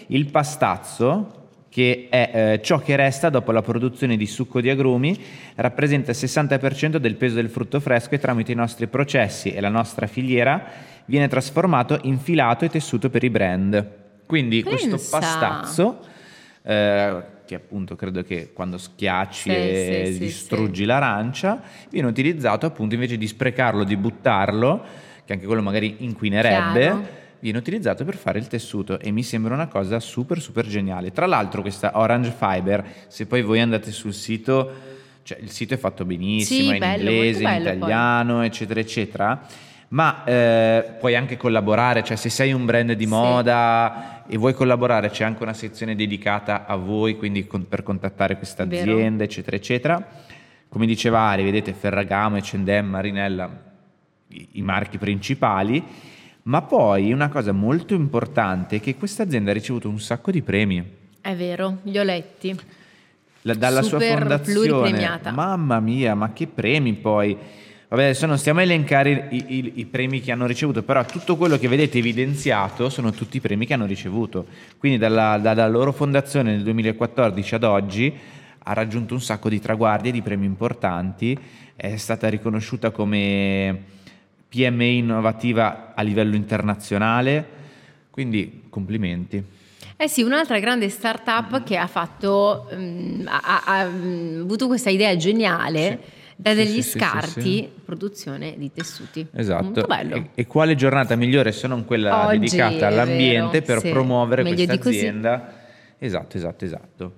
Il 0.09 0.27
pastazzo, 0.31 1.41
che 1.69 2.09
è 2.11 2.31
eh, 2.55 2.61
ciò 2.63 2.81
che 2.81 2.97
resta 2.97 3.31
dopo 3.31 3.53
la 3.53 3.63
produzione 3.63 4.17
di 4.17 4.27
succo 4.27 4.61
di 4.61 4.69
agrumi, 4.71 5.17
rappresenta 5.55 6.11
il 6.11 6.17
60% 6.17 6.99
del 6.99 7.15
peso 7.15 7.37
del 7.37 7.49
frutto 7.49 7.79
fresco 7.79 8.15
e 8.17 8.19
tramite 8.19 8.51
i 8.51 8.57
nostri 8.57 8.89
processi 8.89 9.53
e 9.53 9.61
la 9.61 9.69
nostra 9.71 10.09
filiera 10.09 10.65
viene 11.05 11.29
trasformato 11.29 12.01
in 12.03 12.19
filato 12.19 12.65
e 12.65 12.69
tessuto 12.71 13.09
per 13.09 13.23
i 13.23 13.31
brand. 13.31 14.01
Quindi 14.27 14.63
questo 14.65 14.97
Pensa. 14.97 15.19
pastazzo, 15.19 16.01
eh, 16.65 17.23
che 17.45 17.55
appunto 17.55 17.97
credo 17.97 18.23
che 18.23 18.51
quando 18.53 18.79
schiacci 18.79 19.51
Sì, 19.51 19.51
e 19.51 20.03
sì, 20.07 20.13
sì, 20.13 20.19
distruggi 20.19 20.85
l'arancia, 20.85 21.61
viene 21.91 22.09
utilizzato 22.09 22.67
appunto 22.67 22.95
invece 22.95 23.17
di 23.19 23.27
sprecarlo, 23.27 23.85
di 23.85 23.97
buttarlo, 23.97 24.85
che 25.25 25.33
anche 25.33 25.47
quello 25.47 25.63
magari 25.63 25.97
inquinerebbe, 25.99 26.81
Chiaro. 26.81 27.07
viene 27.41 27.59
utilizzato 27.59 28.05
per 28.05 28.17
fare 28.17 28.39
il 28.39 28.47
tessuto 28.47 28.99
e 28.99 29.11
mi 29.11 29.23
sembra 29.23 29.55
una 29.55 29.67
cosa 29.69 29.99
super 30.01 30.41
super 30.41 30.67
geniale. 30.67 31.13
Tra 31.13 31.27
l'altro 31.27 31.61
questa 31.63 31.93
Orange 31.99 32.33
Fiber, 32.37 32.85
se 33.09 33.27
poi 33.27 33.43
voi 33.43 33.61
andate 33.61 33.91
sul 33.93 34.15
sito, 34.15 34.71
cioè 35.23 35.39
il 35.41 35.51
sito 35.51 35.75
è 35.75 35.77
fatto 35.77 36.05
benissimo, 36.05 36.63
Sì, 36.65 36.71
è 36.71 36.73
in 36.75 36.79
bello, 36.79 37.11
inglese, 37.11 37.39
in 37.43 37.49
bello 37.49 37.65
poi. 37.69 37.77
italiano, 37.77 38.43
eccetera, 38.43 38.81
eccetera. 38.81 39.47
Ma 39.93 40.25
eh, 40.25 40.95
puoi 40.99 41.15
anche 41.15 41.37
collaborare, 41.37 42.03
cioè 42.03 42.17
se 42.17 42.31
sei 42.31 42.53
un 42.55 42.65
brand 42.65 42.93
di 42.93 43.05
Sì. 43.05 43.11
moda 43.11 44.25
e 44.27 44.39
vuoi 44.39 44.55
collaborare, 44.55 45.11
c'è 45.11 45.23
anche 45.25 45.43
una 45.43 45.53
sezione 45.53 45.95
dedicata 45.95 46.65
a 46.67 46.77
voi, 46.77 47.17
quindi 47.17 47.47
con- 47.47 47.69
per 47.69 47.83
contattare 47.83 48.37
questa 48.39 48.63
azienda, 48.63 49.25
eccetera, 49.25 49.55
eccetera. 49.57 50.09
Come 50.69 50.87
diceva 50.87 51.21
Ari, 51.21 51.45
vedete 51.45 51.75
Ferragamo, 51.75 52.37
H&M, 52.37 52.87
Marinella, 52.87 53.51
i, 54.29 54.49
i 54.53 54.63
marchi 54.63 54.97
principali, 54.97 55.85
ma 56.45 56.63
poi 56.63 57.13
una 57.13 57.29
cosa 57.29 57.53
molto 57.53 57.93
importante 57.93 58.77
è 58.77 58.81
che 58.81 58.97
questa 58.97 59.25
azienda 59.25 59.51
ha 59.51 59.55
ricevuto 59.55 59.91
un 59.91 60.01
sacco 60.01 60.31
di 60.31 60.41
premi. 60.41 60.83
È 61.21 61.35
vero, 61.37 61.81
li 61.83 61.99
ho 61.99 62.03
letti. 62.03 62.59
La- 63.43 63.53
dalla 63.55 63.83
sua 63.83 63.99
Super 64.01 64.21
fondazione. 64.21 64.67
pluripremiata. 64.69 65.33
Mamma 65.33 65.81
mia, 65.81 66.15
ma 66.15 66.33
che 66.33 66.47
premi 66.47 66.95
poi! 66.95 67.37
Vabbè, 67.93 68.05
adesso 68.05 68.25
non 68.25 68.39
stiamo 68.39 68.61
a 68.61 68.63
elencare 68.63 69.27
i, 69.33 69.45
i- 69.49 69.73
i 69.75 69.85
premi 69.85 70.23
che 70.23 70.33
hanno 70.33 70.47
ricevuto, 70.47 70.83
però 70.83 71.05
tutto 71.05 71.37
quello 71.37 71.59
che 71.59 71.69
vedete 71.69 71.99
evidenziato 71.99 72.89
sono 72.89 73.11
tutti 73.11 73.37
i 73.37 73.41
premi 73.41 73.67
che 73.67 73.75
hanno 73.75 73.85
ricevuto. 73.85 74.47
Quindi 74.79 74.97
dalla, 74.97 75.37
dalla 75.37 75.69
loro 75.69 75.93
fondazione 75.93 76.53
nel 76.53 76.63
2014 76.63 77.55
ad 77.55 77.65
oggi 77.65 78.11
ha 78.61 78.73
raggiunto 78.73 79.13
un 79.13 79.21
sacco 79.21 79.51
di 79.51 79.61
traguardi 79.61 80.09
e 80.09 80.13
di 80.13 80.23
premi 80.23 80.47
importanti, 80.47 81.39
è 81.77 81.95
stata 81.99 82.31
riconosciuta 82.31 82.93
come 82.93 83.79
PMI 84.49 84.97
innovativa 84.97 85.93
a 85.95 86.01
livello 86.01 86.35
internazionale, 86.35 87.47
quindi 88.09 88.63
complimenti. 88.71 89.45
Eh 89.99 90.09
sì, 90.09 90.23
un'altra 90.23 90.59
grande 90.61 90.89
startup 90.89 91.63
che 91.63 91.77
ha 91.77 91.87
fatto, 91.89 92.71
mm, 92.75 93.27
ha, 93.27 93.41
ha- 93.45 93.63
ha, 93.67 93.85
mm, 93.87 94.41
avuto 94.41 94.67
questa 94.67 94.89
idea 94.89 95.15
geniale 95.15 96.01
Sì. 96.03 96.21
Da 96.43 96.55
degli 96.55 96.75
sì, 96.75 96.83
sì, 96.83 96.91
sì, 96.91 96.99
scarti, 96.99 97.41
sì. 97.41 97.69
produzione 97.85 98.55
di 98.57 98.71
tessuti. 98.73 99.27
Esatto. 99.35 99.65
Molto 99.65 99.87
bello. 99.87 100.15
E, 100.17 100.31
e 100.35 100.47
quale 100.47 100.75
giornata 100.75 101.17
migliore 101.17 101.53
se 101.53 101.67
non 101.67 101.85
quella 101.85 102.27
Oggi, 102.27 102.39
dedicata 102.39 102.89
all'ambiente 102.89 103.61
vero, 103.61 103.81
per 103.81 103.91
promuovere 103.91 104.43
Meglio 104.43 104.67
questa 104.67 104.89
azienda? 104.89 105.55
Esatto, 105.99 106.37
esatto, 106.37 106.65
esatto. 106.65 107.13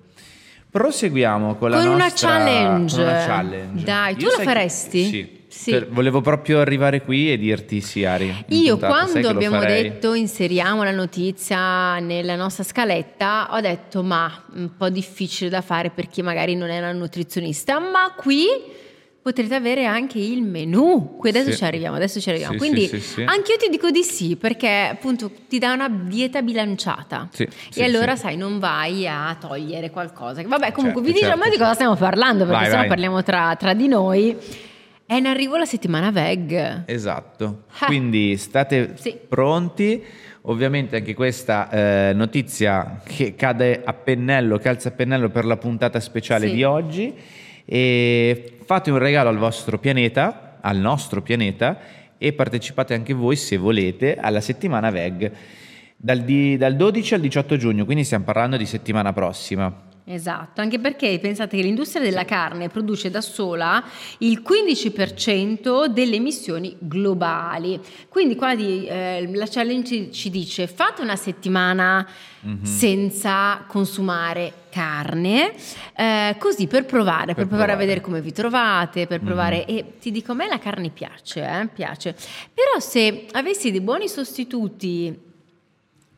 Proseguiamo 0.69 1.55
con 1.55 1.69
la 1.69 1.77
Con 1.77 1.87
una 1.87 2.03
nostra 2.03 2.29
challenge. 2.29 2.95
con 2.95 3.05
una 3.05 3.25
challenge. 3.25 3.83
Dai, 3.85 4.15
tu 4.15 4.25
Io 4.25 4.37
la 4.37 4.43
faresti? 4.43 5.03
Sì. 5.05 5.43
Sì. 5.47 5.71
Per- 5.71 5.87
volevo 5.87 6.19
proprio 6.19 6.59
arrivare 6.59 7.01
qui 7.01 7.31
e 7.31 7.37
dirti 7.37 7.79
sì, 7.79 8.03
Ari. 8.03 8.45
Io 8.49 8.77
puntata, 8.77 8.87
quando 8.87 9.21
che 9.21 9.27
abbiamo 9.27 9.59
detto 9.61 10.13
inseriamo 10.13 10.83
la 10.83 10.91
notizia 10.91 11.97
nella 11.99 12.35
nostra 12.35 12.65
scaletta, 12.65 13.47
ho 13.51 13.61
detto 13.61 14.03
ma 14.03 14.43
un 14.55 14.75
po' 14.75 14.89
difficile 14.89 15.49
da 15.49 15.61
fare 15.61 15.91
per 15.91 16.09
chi 16.09 16.21
magari 16.21 16.55
non 16.55 16.69
è 16.69 16.77
una 16.79 16.91
nutrizionista, 16.91 17.79
ma 17.79 18.13
qui 18.17 18.47
potrete 19.25 19.55
avere 19.55 19.85
anche 19.85 20.19
il 20.19 20.43
menù. 20.43 21.15
Qui 21.17 21.29
adesso 21.29 21.49
Sì. 21.49 21.57
ci 21.57 21.63
arriviamo, 21.63 21.95
adesso 21.95 22.19
ci 22.19 22.29
arriviamo. 22.29 22.51
Sì, 22.53 22.59
Quindi 22.59 22.87
sì, 22.99 23.21
anche 23.23 23.53
io 23.53 23.57
ti 23.57 23.69
dico 23.71 23.89
di 23.89 24.03
sì 24.03 24.35
perché 24.35 24.69
appunto 24.91 25.31
ti 25.49 25.57
dà 25.57 25.73
una 25.73 25.89
dieta 25.89 26.43
bilanciata. 26.43 27.29
Sì, 27.31 27.47
e 27.73 27.83
allora 27.83 28.15
sai, 28.15 28.37
non 28.37 28.59
vai 28.59 29.07
a 29.07 29.35
togliere 29.39 29.89
qualcosa. 29.89 30.43
Vabbè, 30.43 30.71
comunque 30.71 31.01
Certo, 31.01 31.17
vi 31.17 31.19
diciamo 31.25 31.41
certo. 31.41 31.49
di 31.49 31.57
cosa 31.57 31.73
stiamo 31.73 31.95
parlando 31.95 32.43
perché 32.45 32.59
Vai, 32.59 32.65
sennò 32.65 32.77
vai. 32.81 32.87
parliamo 32.87 33.23
tra, 33.23 33.55
tra 33.57 33.73
di 33.73 33.87
noi. 33.87 34.37
È 35.07 35.15
in 35.15 35.25
arrivo 35.25 35.57
la 35.57 35.65
settimana 35.65 36.11
veg. 36.11 36.83
Esatto, 36.85 37.63
Ah. 37.79 37.87
quindi 37.87 38.37
state 38.37 38.93
Sì. 38.95 39.17
pronti. 39.27 40.03
Ovviamente 40.47 40.97
anche 40.97 41.15
questa 41.15 41.67
eh, 41.71 42.11
notizia 42.13 43.01
che 43.03 43.33
cade 43.33 43.81
a 43.83 43.93
pennello, 43.93 44.59
calza 44.59 44.89
a 44.89 44.91
pennello 44.91 45.29
per 45.29 45.45
la 45.45 45.57
puntata 45.57 45.99
speciale 45.99 46.47
Sì. 46.47 46.53
di 46.53 46.63
oggi. 46.63 47.13
E 47.65 48.57
fate 48.63 48.91
un 48.91 48.97
regalo 48.97 49.29
al 49.29 49.37
vostro 49.37 49.79
pianeta, 49.79 50.57
al 50.61 50.77
nostro 50.77 51.21
pianeta, 51.21 51.79
e 52.17 52.33
partecipate 52.33 52.93
anche 52.93 53.13
voi 53.13 53.35
se 53.35 53.57
volete 53.57 54.15
alla 54.15 54.41
settimana 54.41 54.89
VEG 54.89 55.31
dal, 55.97 56.21
di- 56.21 56.57
dal 56.57 56.75
12 56.75 57.13
al 57.15 57.21
18 57.21 57.57
giugno, 57.57 57.85
quindi 57.85 58.03
stiamo 58.03 58.23
parlando 58.23 58.57
di 58.57 58.65
settimana 58.65 59.13
prossima. 59.13 59.93
Esatto, 60.07 60.61
anche 60.61 60.77
perché 60.77 61.17
pensate 61.19 61.57
che 61.57 61.63
l'industria 61.63 62.03
della 62.03 62.25
carne 62.25 62.69
produce 62.69 63.09
da 63.09 63.21
sola 63.21 63.83
il 64.19 64.43
15% 64.47 65.87
delle 65.87 66.17
emissioni 66.17 66.75
globali. 66.79 67.79
Quindi 68.07 68.35
qua 68.35 68.53
di, 68.55 68.85
eh, 68.85 69.27
la 69.33 69.47
challenge 69.49 70.11
ci 70.11 70.29
dice 70.29 70.67
fate 70.67 71.01
una 71.01 71.15
settimana 71.15 72.07
Mhm. 72.41 72.63
senza 72.63 73.63
consumare 73.67 74.53
carne, 74.69 75.53
eh, 75.95 76.35
così 76.37 76.67
per 76.67 76.85
provare, 76.85 77.33
per, 77.33 77.35
Per 77.35 77.47
provare 77.47 77.71
a 77.71 77.75
provare. 77.75 77.77
vedere 77.77 78.01
come 78.01 78.21
vi 78.21 78.31
trovate, 78.31 79.07
per 79.07 79.21
provare 79.21 79.65
Mhm. 79.67 79.75
e 79.75 79.97
ti 79.99 80.11
dico 80.11 80.33
a 80.33 80.35
me 80.35 80.47
la 80.47 80.59
carne 80.59 80.91
piace, 80.91 81.41
eh, 81.43 81.67
piace. 81.73 82.13
Però 82.53 82.79
se 82.79 83.25
avessi 83.31 83.71
dei 83.71 83.81
buoni 83.81 84.07
sostituti 84.07 85.24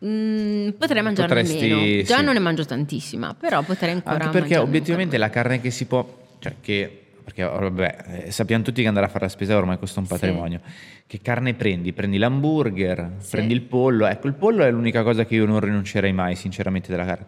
mm, 0.05 0.69
potrei 0.77 1.01
mangiarne 1.01 1.33
Potresti- 1.33 1.67
meno. 1.69 2.01
Già 2.03 2.17
sì. 2.17 2.23
non 2.23 2.33
ne 2.33 2.39
mangio 2.39 2.65
tantissima, 2.65 3.35
però 3.39 3.61
potrei 3.63 3.91
ancora 3.93 4.25
Anche 4.25 4.29
perché 4.39 4.57
obiettivamente 4.57 5.17
la 5.17 5.29
carne 5.29 5.59
che 5.61 5.71
si 5.71 5.85
può, 5.85 6.05
cioè 6.39 6.55
che, 6.61 7.03
perché 7.23 7.43
oh, 7.43 7.59
vabbè, 7.59 8.23
eh, 8.25 8.31
sappiamo 8.31 8.63
tutti 8.63 8.81
che 8.81 8.87
andare 8.87 9.05
a 9.05 9.09
fare 9.09 9.25
la 9.25 9.29
spesa 9.31 9.57
ormai 9.57 9.77
costa 9.79 9.99
un 9.99 10.05
Sì. 10.05 10.11
patrimonio. 10.13 10.61
Che 11.07 11.19
carne 11.21 11.53
prendi? 11.53 11.93
Prendi 11.93 12.17
l'hamburger, 12.17 13.11
Sì. 13.19 13.29
prendi 13.31 13.53
il 13.53 13.61
pollo. 13.61 14.05
Ecco, 14.07 14.27
il 14.27 14.33
pollo 14.33 14.63
è 14.63 14.71
l'unica 14.71 15.03
cosa 15.03 15.25
che 15.25 15.35
io 15.35 15.45
non 15.45 15.59
rinuncerei 15.59 16.11
mai, 16.13 16.35
sinceramente, 16.35 16.91
della 16.91 17.05
carne. 17.05 17.25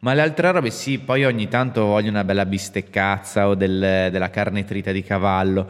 Ma 0.00 0.14
le 0.14 0.20
altre 0.22 0.50
robe 0.50 0.70
sì, 0.70 0.98
poi 0.98 1.24
ogni 1.24 1.46
tanto 1.48 1.84
voglio 1.86 2.10
una 2.10 2.24
bella 2.24 2.44
bisteccazza 2.44 3.46
o 3.48 3.54
del- 3.54 4.08
della 4.10 4.30
carne 4.30 4.64
trita 4.64 4.90
di 4.90 5.02
cavallo, 5.04 5.68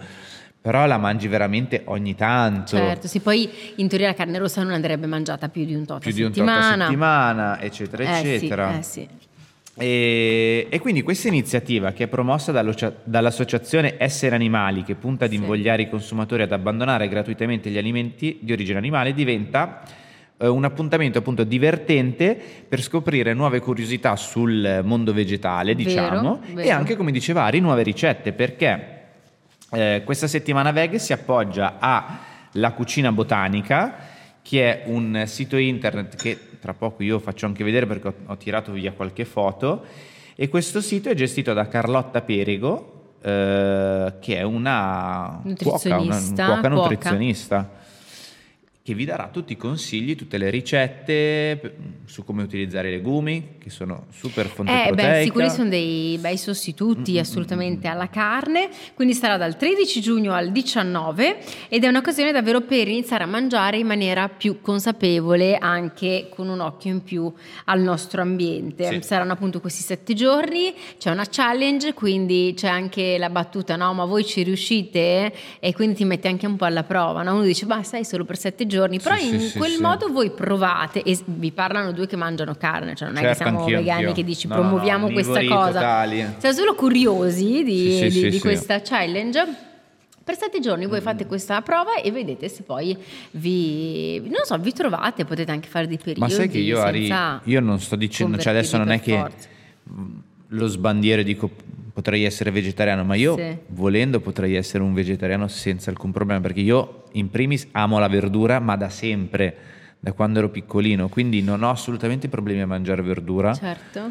però 0.62 0.86
la 0.86 0.96
mangi 0.96 1.26
veramente 1.26 1.82
ogni 1.86 2.14
tanto. 2.14 2.76
Certo, 2.76 3.08
sì, 3.08 3.18
poi 3.18 3.50
in 3.76 3.88
teoria 3.88 4.06
la 4.06 4.14
carne 4.14 4.38
rossa 4.38 4.62
non 4.62 4.72
andrebbe 4.72 5.06
mangiata 5.06 5.48
più 5.48 5.64
di 5.64 5.74
un 5.74 5.84
tot 5.84 5.98
più 6.00 6.10
a 6.10 6.14
di 6.14 6.22
un 6.22 6.30
tot 6.32 6.46
a 6.48 6.62
settimana. 6.62 6.84
settimana, 6.86 7.60
eccetera, 7.60 8.02
Eh 8.04 8.20
sì, 8.24 8.28
eccetera. 8.34 8.78
eh 8.78 8.82
sì. 8.82 9.08
E, 9.74 10.66
e 10.68 10.78
quindi 10.80 11.02
questa 11.02 11.28
iniziativa 11.28 11.92
che 11.92 12.04
è 12.04 12.06
promossa 12.06 12.52
dall'associazione 12.52 13.94
Essere 13.98 14.34
Animali, 14.34 14.84
che 14.84 14.94
punta 14.94 15.24
ad 15.24 15.30
Sì. 15.32 15.36
invogliare 15.38 15.82
i 15.82 15.88
consumatori 15.88 16.42
ad 16.42 16.52
abbandonare 16.52 17.08
gratuitamente 17.08 17.68
gli 17.70 17.78
alimenti 17.78 18.38
di 18.42 18.52
origine 18.52 18.78
animale, 18.78 19.14
diventa 19.14 19.80
eh, 20.36 20.46
un 20.46 20.64
appuntamento 20.64 21.18
appunto 21.18 21.42
divertente 21.42 22.38
per 22.68 22.82
scoprire 22.82 23.32
nuove 23.32 23.60
curiosità 23.60 24.14
sul 24.14 24.82
mondo 24.84 25.12
vegetale, 25.14 25.74
Vero, 25.74 25.88
diciamo, 25.88 26.40
e 26.48 26.52
vero. 26.52 26.76
anche, 26.76 26.94
come 26.94 27.10
diceva 27.10 27.44
Ari, 27.44 27.58
nuove 27.60 27.82
ricette, 27.82 28.32
perché 28.32 29.00
eh, 29.72 30.02
questa 30.04 30.26
settimana 30.26 30.70
veg 30.70 30.96
si 30.96 31.12
appoggia 31.12 31.76
a 31.78 32.18
La 32.52 32.72
Cucina 32.72 33.10
Botanica, 33.10 33.96
che 34.42 34.82
è 34.82 34.88
un 34.88 35.24
sito 35.26 35.56
internet 35.56 36.16
che 36.16 36.38
tra 36.60 36.74
poco 36.74 37.02
io 37.02 37.18
faccio 37.18 37.46
anche 37.46 37.64
vedere 37.64 37.86
perché 37.86 38.08
ho, 38.08 38.14
ho 38.26 38.36
tirato 38.36 38.72
via 38.72 38.92
qualche 38.92 39.24
foto. 39.24 39.84
E 40.34 40.48
questo 40.48 40.80
sito 40.80 41.08
è 41.08 41.14
gestito 41.14 41.52
da 41.52 41.68
Carlotta 41.68 42.22
Perigo, 42.22 43.16
eh, 43.22 44.14
che 44.20 44.36
è 44.36 44.42
una 44.42 45.40
cuoca, 45.42 45.96
una, 45.96 46.04
Nutrizionista, 46.04 46.44
cuoca 46.46 46.68
cuoca. 46.68 46.68
nutrizionista 46.68 47.70
che 48.84 48.94
vi 48.94 49.04
darà 49.04 49.28
tutti 49.28 49.52
i 49.52 49.56
consigli, 49.56 50.16
tutte 50.16 50.38
le 50.38 50.50
ricette 50.50 51.76
su 52.04 52.24
come 52.24 52.42
utilizzare 52.42 52.88
i 52.88 52.90
legumi, 52.90 53.54
che 53.58 53.70
sono 53.70 54.06
super 54.10 54.46
fonte 54.46 54.72
Eh, 54.72 54.86
proteica. 54.88 55.22
beh, 55.24 55.30
quelli 55.30 55.50
sono 55.50 55.68
dei 55.68 56.18
bei 56.18 56.36
sostituti 56.36 57.16
assolutamente 57.20 57.86
alla 57.86 58.08
carne, 58.08 58.68
quindi 58.94 59.14
sarà 59.14 59.36
dal 59.36 59.56
13 59.56 60.00
giugno 60.00 60.32
al 60.32 60.50
19 60.50 61.38
ed 61.68 61.84
è 61.84 61.86
un'occasione 61.86 62.32
davvero 62.32 62.62
per 62.62 62.88
iniziare 62.88 63.22
a 63.22 63.28
mangiare 63.28 63.78
in 63.78 63.86
maniera 63.86 64.28
più 64.28 64.60
consapevole, 64.60 65.56
anche 65.58 66.26
con 66.28 66.48
un 66.48 66.58
occhio 66.58 66.90
in 66.90 67.04
più 67.04 67.32
al 67.66 67.80
nostro 67.80 68.20
ambiente. 68.20 68.84
Sì. 68.94 69.02
Saranno 69.02 69.32
appunto 69.34 69.60
questi 69.60 69.82
sette 69.82 70.12
giorni, 70.14 70.74
c'è 70.98 71.10
una 71.12 71.26
challenge, 71.30 71.94
quindi 71.94 72.52
c'è 72.56 72.66
anche 72.68 73.16
la 73.16 73.30
battuta, 73.30 73.76
no, 73.76 73.92
ma 73.94 74.04
voi 74.06 74.24
ci 74.24 74.42
riuscite? 74.42 75.32
E 75.60 75.72
quindi 75.72 75.94
ti 75.94 76.04
mette 76.04 76.26
anche 76.26 76.46
un 76.48 76.56
po' 76.56 76.64
alla 76.64 76.82
prova, 76.82 77.22
no? 77.22 77.34
Uno 77.34 77.44
dice, 77.44 77.64
ma 77.64 77.80
sai, 77.84 78.04
solo 78.04 78.24
per 78.24 78.36
sette 78.36 78.66
giorni, 78.66 78.70
però 78.78 79.16
Sì, 79.16 79.34
in 79.34 79.40
sì, 79.40 79.58
quel 79.58 79.72
sì. 79.72 79.80
modo 79.80 80.08
voi 80.10 80.30
provate 80.30 81.02
e 81.02 81.18
vi 81.24 81.52
parlano 81.52 81.92
due 81.92 82.06
che 82.06 82.16
mangiano 82.16 82.54
carne, 82.54 82.94
cioè 82.94 83.08
non 83.08 83.16
è 83.16 83.20
che 83.20 83.26
Certo, 83.28 83.42
siamo 83.42 83.58
anch'io, 83.60 83.76
vegani 83.78 83.98
anch'io. 84.00 84.14
che 84.14 84.24
dici 84.24 84.46
No, 84.46 84.54
no, 84.54 84.60
no, 84.62 84.68
promuoviamo 84.68 85.10
questa 85.10 85.44
cosa. 85.44 85.72
totali. 85.72 86.26
Siamo 86.38 86.54
solo 86.56 86.74
curiosi 86.74 87.62
di, 87.64 88.08
di- 88.10 88.30
di 88.30 88.38
questa 88.40 88.80
challenge. 88.82 89.70
Per 90.24 90.36
sette 90.36 90.60
giorni 90.60 90.86
voi 90.86 91.00
fate 91.00 91.26
questa 91.26 91.60
prova 91.62 91.96
e 91.96 92.12
vedete 92.12 92.48
se 92.48 92.62
poi 92.62 92.96
vi, 93.32 94.20
non 94.26 94.44
so, 94.44 94.56
vi 94.56 94.72
trovate, 94.72 95.24
potete 95.24 95.50
anche 95.50 95.68
fare 95.68 95.88
dei 95.88 95.96
periodi 95.98 96.20
Ma 96.20 96.28
sai 96.28 96.48
che 96.48 96.58
io, 96.58 96.80
Ari, 96.80 97.12
io 97.44 97.60
non 97.60 97.80
sto 97.80 97.96
dicendo, 97.96 98.38
cioè 98.38 98.52
adesso 98.52 98.76
non 98.76 98.90
è 98.92 99.00
che 99.00 99.14
per 99.16 99.32
mh, 99.82 100.04
lo 100.48 100.66
sbandiero 100.68 101.22
e 101.22 101.24
dico 101.24 101.50
potrei 102.02 102.24
essere 102.24 102.50
vegetariano, 102.50 103.04
ma 103.04 103.14
io 103.14 103.36
Sì. 103.36 103.56
volendo 103.68 104.18
potrei 104.18 104.56
essere 104.56 104.82
un 104.82 104.92
vegetariano 104.92 105.46
senza 105.46 105.88
alcun 105.90 106.10
problema, 106.10 106.40
perché 106.40 106.58
io 106.60 107.04
in 107.12 107.30
primis 107.30 107.68
amo 107.70 108.00
la 108.00 108.08
verdura, 108.08 108.58
ma 108.58 108.74
da 108.76 108.88
sempre, 108.88 109.54
da 110.00 110.12
quando 110.12 110.40
ero 110.40 110.48
piccolino, 110.48 111.08
quindi 111.08 111.42
non 111.42 111.62
ho 111.62 111.70
assolutamente 111.70 112.28
problemi 112.28 112.60
a 112.60 112.66
mangiare 112.66 113.02
verdura. 113.02 113.54
Certo. 113.54 114.10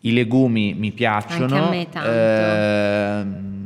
I 0.00 0.12
legumi 0.12 0.74
mi 0.74 0.92
piacciono. 0.92 1.44
Anche 1.44 1.56
a 1.56 1.68
me 1.70 1.88
tanto. 1.88 2.08
ehm, 2.08 3.59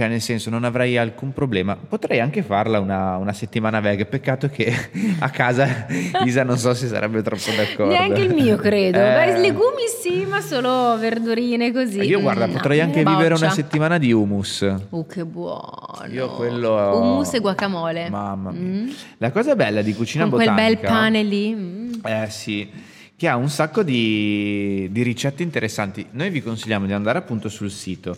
cioè, 0.00 0.08
nel 0.08 0.22
senso, 0.22 0.48
non 0.48 0.64
avrei 0.64 0.96
alcun 0.96 1.34
problema. 1.34 1.76
Potrei 1.76 2.20
anche 2.20 2.42
farla 2.42 2.80
una, 2.80 3.16
una 3.18 3.34
settimana 3.34 3.80
veg. 3.80 4.06
Peccato 4.06 4.48
che 4.48 4.72
a 5.20 5.28
casa 5.28 5.86
Isa 6.24 6.42
non 6.42 6.56
so 6.56 6.72
se 6.72 6.86
sarebbe 6.88 7.20
troppo 7.20 7.50
d'accordo. 7.54 7.92
Neanche 7.92 8.22
il 8.22 8.32
mio 8.32 8.56
credo. 8.56 8.96
Eh, 8.98 9.02
Beh, 9.02 9.38
legumi 9.40 9.82
sì, 10.00 10.24
ma 10.24 10.40
solo 10.40 10.96
verdurine 10.98 11.70
così. 11.70 12.00
Io 12.00 12.20
guarda, 12.22 12.46
Mm, 12.46 12.52
potrei 12.52 12.78
no, 12.78 12.84
anche 12.84 13.02
boccia. 13.02 13.16
vivere 13.16 13.34
una 13.34 13.50
settimana 13.50 13.98
di 13.98 14.10
hummus. 14.10 14.74
Uh, 14.88 15.06
che 15.06 15.24
buono. 15.26 16.06
Io 16.10 16.30
quello 16.30 16.98
Hummus 16.98 17.34
e 17.34 17.40
guacamole. 17.40 18.08
Mamma 18.08 18.50
mia. 18.52 18.60
Mm. 18.84 18.88
La 19.18 19.30
cosa 19.30 19.54
bella 19.54 19.82
di 19.82 19.92
cucina 19.94 20.24
Con 20.26 20.32
quel 20.36 20.48
botanica 20.48 20.80
bel 20.80 20.90
pane 20.90 21.22
lì. 21.22 21.54
mm. 21.54 21.92
Eh 22.06 22.26
sì, 22.30 22.70
che 23.16 23.28
ha 23.28 23.36
un 23.36 23.50
sacco 23.50 23.82
di, 23.82 24.88
di 24.90 25.02
ricette 25.02 25.42
interessanti. 25.42 26.06
Noi 26.12 26.30
vi 26.30 26.40
consigliamo 26.42 26.86
di 26.86 26.94
andare 26.94 27.18
appunto 27.18 27.50
sul 27.50 27.70
sito, 27.70 28.16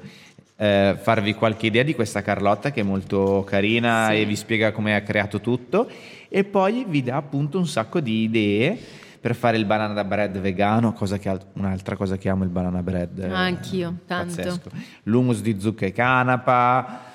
eh, 0.63 0.97
farvi 1.01 1.35
qualche 1.35 1.67
idea 1.67 1.83
di 1.83 1.95
questa 1.95 2.23
Carlotta 2.23 2.71
che 2.71 2.81
è 2.81 2.85
molto 2.85 3.43
carina 3.45 4.09
Sì. 4.11 4.21
e 4.21 4.25
vi 4.27 4.37
spiega 4.37 4.71
come 4.71 4.95
ha 4.95 5.01
creato 5.03 5.41
tutto 5.41 5.89
e 6.29 6.45
poi 6.45 6.85
vi 6.87 7.03
dà 7.03 7.17
appunto 7.17 7.59
un 7.59 7.67
sacco 7.67 7.99
di 8.01 8.23
idee 8.23 8.79
per 9.21 9.35
fare 9.35 9.57
il 9.57 9.65
banana 9.65 10.03
bread 10.05 10.39
vegano, 10.41 10.93
cosa 10.93 11.19
che 11.19 11.29
al- 11.29 11.41
un'altra 11.55 11.97
cosa 11.97 12.17
che 12.17 12.29
amo 12.29 12.45
il 12.45 12.51
banana 12.51 12.83
bread. 12.83 13.19
eh, 13.19 13.29
Anch'io, 13.33 13.95
tanto. 14.07 14.35
pazzesco. 14.37 14.71
L'hummus 15.05 15.41
di 15.43 15.57
zucca 15.61 15.87
e 15.87 15.93
canapa. 15.93 17.11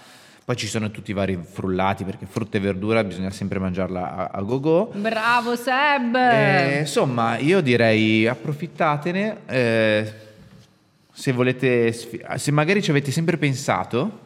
Poi 0.45 0.55
ci 0.55 0.67
sono 0.67 0.89
tutti 0.91 1.11
i 1.11 1.13
vari 1.13 1.37
frullati 1.41 2.05
perché 2.05 2.25
frutta 2.25 2.55
e 2.57 2.61
verdura 2.61 3.03
bisogna 3.03 3.29
sempre 3.31 3.59
mangiarla 3.59 4.15
a, 4.15 4.29
a 4.39 4.41
go-go. 4.41 4.91
Bravo 4.95 5.55
Seb. 5.57 6.15
Eh, 6.15 6.79
insomma, 6.79 7.37
io 7.37 7.59
direi 7.59 8.25
approfittatene. 8.27 9.37
eh, 9.45 10.13
se 11.17 11.31
volete, 11.31 11.91
se 11.91 12.51
magari 12.51 12.79
ci 12.83 12.91
avete 12.91 13.09
sempre 13.09 13.37
pensato, 13.37 14.19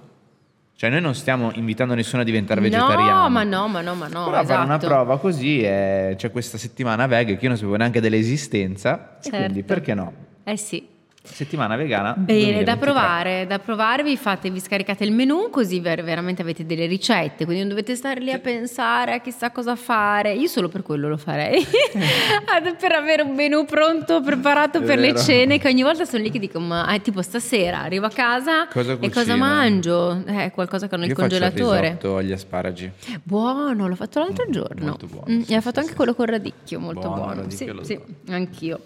cioè 0.76 0.90
noi 0.90 1.00
non 1.00 1.16
stiamo 1.16 1.50
invitando 1.54 1.94
nessuno 1.94 2.22
a 2.22 2.26
diventare 2.26 2.60
vegetariano. 2.60 3.22
No, 3.22 3.30
ma 3.30 3.44
no, 3.44 3.68
ma 3.70 3.80
no, 3.80 3.96
ma 3.96 4.08
no. 4.10 4.26
Però 4.26 4.44
fare 4.44 4.66
una 4.66 4.76
esatto. 4.76 4.88
prova 4.88 5.18
così, 5.18 5.62
eh, 5.62 6.16
c'è 6.18 6.32
questa 6.32 6.58
settimana 6.58 7.08
veg 7.08 7.38
che 7.38 7.44
io 7.44 7.48
non 7.48 7.56
sapevo 7.56 7.78
neanche 7.78 8.02
dell'esistenza, 8.02 9.18
Certo. 9.22 9.38
quindi 9.38 9.64
perché 9.64 9.94
no? 9.94 10.12
Eh 10.44 10.58
sì. 10.58 10.86
Settimana 11.24 11.76
vegana. 11.76 12.14
Bene, 12.18 12.64
da 12.64 12.76
2023. 12.76 12.78
provare, 12.78 13.46
da 13.48 13.60
provare, 13.60 14.04
vi 14.04 14.18
fate, 14.18 14.50
vi 14.50 14.60
scaricate 14.60 15.04
il 15.04 15.12
menu 15.12 15.50
così 15.52 15.80
ver- 15.80 16.04
veramente 16.04 16.42
avete 16.42 16.66
delle 16.66 16.88
ricette, 16.88 17.44
quindi 17.46 17.60
non 17.60 17.70
dovete 17.70 17.96
stare 17.96 18.20
lì 18.20 18.32
a 18.32 18.40
pensare 18.40 19.14
a 19.14 19.20
chissà 19.20 19.52
cosa 19.52 19.76
fare. 19.76 20.34
Io 20.34 20.48
solo 20.48 20.68
per 20.68 20.82
quello 20.82 21.08
lo 21.10 21.18
farei, 21.18 21.64
per 22.80 22.92
avere 22.94 23.22
un 23.22 23.36
menù 23.36 23.66
pronto, 23.66 24.20
preparato 24.22 24.82
per 24.82 24.98
le 24.98 25.16
cene, 25.16 25.60
che 25.60 25.68
ogni 25.68 25.84
volta 25.84 26.06
sono 26.06 26.24
lì 26.24 26.32
che 26.32 26.40
dico, 26.40 26.60
ma 26.60 26.92
eh, 26.92 27.02
tipo 27.02 27.22
stasera 27.22 27.82
arrivo 27.82 28.08
a 28.08 28.12
casa 28.12 28.66
Cosa 28.68 28.98
e 29.00 29.10
cosa 29.12 29.36
mangio? 29.36 30.24
Eh, 30.26 30.50
qualcosa 30.52 30.88
che 30.88 30.96
ho 30.96 30.98
nel 30.98 31.08
Io 31.10 31.14
il 31.14 31.20
congelatore. 31.20 31.82
risotto 31.82 32.18
agli 32.18 32.32
asparagi. 32.32 32.92
Buono, 33.22 33.88
l'ho 33.88 33.96
fatto 33.96 34.20
l'altro 34.20 34.46
Mm, 34.50 34.52
giorno. 34.52 34.86
molto 34.86 35.06
buono, 35.06 35.26
Mm, 35.32 35.42
sì, 35.42 35.52
e 35.54 35.56
ho 35.56 35.60
sì, 35.60 35.64
fatto 35.66 35.80
sì. 35.80 35.86
anche 35.86 35.96
quello 35.96 36.16
con 36.16 36.26
radicchio, 36.26 36.80
molto 36.80 37.08
Buono, 37.10 37.16
buono. 37.36 37.50
Sì, 37.52 37.72
sì, 37.84 38.00
anch'io. 38.30 38.80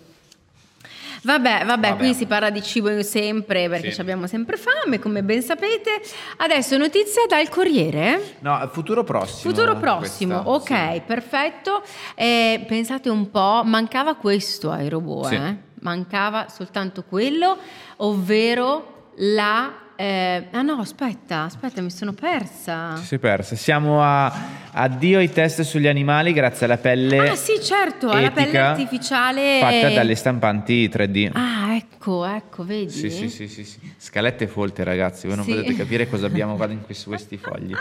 Vabbè, 1.25 1.63
vabbè, 1.65 1.89
Vabbè. 1.89 1.97
qui 1.97 2.13
si 2.13 2.25
parla 2.27 2.49
di 2.51 2.61
cibo 2.61 3.01
sempre 3.01 3.67
perché 3.67 3.91
Sì. 3.91 3.99
abbiamo 4.01 4.27
sempre 4.27 4.57
fame, 4.57 4.99
come 4.99 5.23
ben 5.23 5.41
sapete. 5.41 6.01
Adesso 6.37 6.77
notizia 6.77 7.23
dal 7.27 7.49
Corriere. 7.49 8.35
No, 8.39 8.69
futuro 8.71 9.03
prossimo. 9.03 9.51
Futuro 9.53 9.75
prossimo, 9.77 10.43
questa, 10.43 10.75
ok, 10.75 10.93
sì. 10.93 11.01
perfetto. 11.05 11.83
Eh, 12.13 12.63
pensate 12.67 13.09
un 13.09 13.31
po', 13.31 13.61
mancava 13.65 14.13
questo 14.15 14.69
ai 14.71 14.87
robot, 14.87 15.27
Sì. 15.27 15.35
eh? 15.35 15.55
mancava 15.81 16.47
soltanto 16.49 17.03
quello, 17.07 17.57
ovvero 17.97 19.09
la... 19.17 19.73
eh, 19.95 20.47
ah 20.51 20.61
no, 20.61 20.73
aspetta, 20.79 21.43
aspetta, 21.43 21.81
mi 21.81 21.89
sono 21.89 22.13
persa. 22.13 22.99
Ci 23.05 23.15
è 23.15 23.17
persa. 23.17 23.55
Siamo 23.55 24.01
a 24.03 24.31
addio 24.77 25.19
ai 25.19 25.31
test 25.31 25.61
sugli 25.61 25.87
animali 25.87 26.33
grazie 26.33 26.65
alla 26.65 26.77
pelle. 26.77 27.29
Ah 27.29 27.35
sì, 27.35 27.53
certo, 27.61 28.09
alla 28.09 28.31
pelle 28.31 28.57
artificiale. 28.57 29.59
Fatta 29.59 29.89
dalle 29.89 30.15
stampanti 30.15 30.89
3D. 30.89 31.29
Ah, 31.33 31.75
ecco, 31.75 32.25
ecco, 32.25 32.65
vedi? 32.65 32.89
Sì, 32.91 33.09
sì, 33.09 33.29
sì, 33.29 33.47
sì, 33.47 33.63
sì. 33.63 33.79
Scalette 33.97 34.47
folte, 34.47 34.83
ragazzi, 34.83 35.27
voi 35.27 35.37
non 35.37 35.45
Sì. 35.45 35.51
potete 35.53 35.75
capire 35.75 36.09
cosa 36.09 36.25
abbiamo 36.25 36.55
qua 36.55 36.69
in 36.69 36.81
questi, 36.83 37.07
questi 37.07 37.37
fogli. 37.37 37.73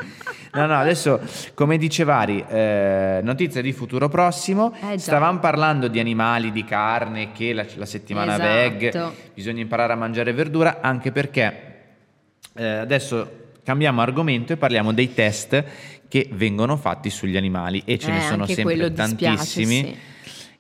No, 0.53 0.67
no, 0.67 0.79
adesso, 0.79 1.21
come 1.55 1.77
dice 1.79 2.05
Vari, 2.05 2.45
eh, 2.49 3.21
notizie 3.23 3.61
di 3.61 3.73
futuro 3.73 4.09
prossimo. 4.09 4.73
Eh. 4.91 4.99
Stavamo 4.99 5.41
parlando 5.41 5.89
di 5.89 5.99
animali, 5.99 6.53
di 6.53 6.65
carne, 6.65 7.33
che 7.33 7.53
la, 7.53 7.67
la 7.75 7.87
settimana 7.87 8.35
Esatto. 8.35 8.49
veg, 8.49 9.13
bisogna 9.35 9.61
imparare 9.63 9.93
a 9.93 9.97
mangiare 9.97 10.33
verdura, 10.33 10.79
anche 10.81 11.11
perché 11.11 11.73
eh, 12.55 12.65
adesso 12.65 13.43
cambiamo 13.63 14.01
argomento 14.01 14.53
e 14.53 14.57
parliamo 14.57 14.93
dei 14.93 15.15
test 15.15 15.65
che 16.09 16.29
vengono 16.33 16.77
fatti 16.77 17.11
sugli 17.11 17.37
animali 17.37 17.83
e 17.85 17.99
ce 17.99 18.09
Eh, 18.11 18.13
ne 18.13 18.21
sono 18.21 18.47
sempre 18.47 18.63
quello 18.63 18.89
dispiace, 18.89 19.17
tantissimi. 19.27 19.75
sì. 19.75 19.97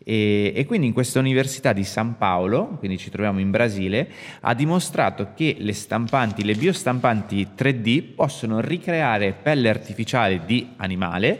E, 0.06 0.52
e 0.54 0.66
quindi 0.66 0.86
in 0.88 0.92
questa 0.92 1.18
università 1.18 1.72
di 1.72 1.82
San 1.84 2.18
Paolo, 2.18 2.76
quindi 2.78 2.98
ci 2.98 3.08
troviamo 3.08 3.40
in 3.40 3.50
Brasile, 3.50 4.06
ha 4.40 4.52
dimostrato 4.54 5.30
che 5.34 5.56
le 5.58 5.72
stampanti, 5.72 6.44
le 6.44 6.54
biostampanti 6.54 7.48
3D 7.56 8.14
possono 8.14 8.60
ricreare 8.60 9.32
pelle 9.32 9.70
artificiale 9.70 10.42
di 10.44 10.72
animale 10.76 11.38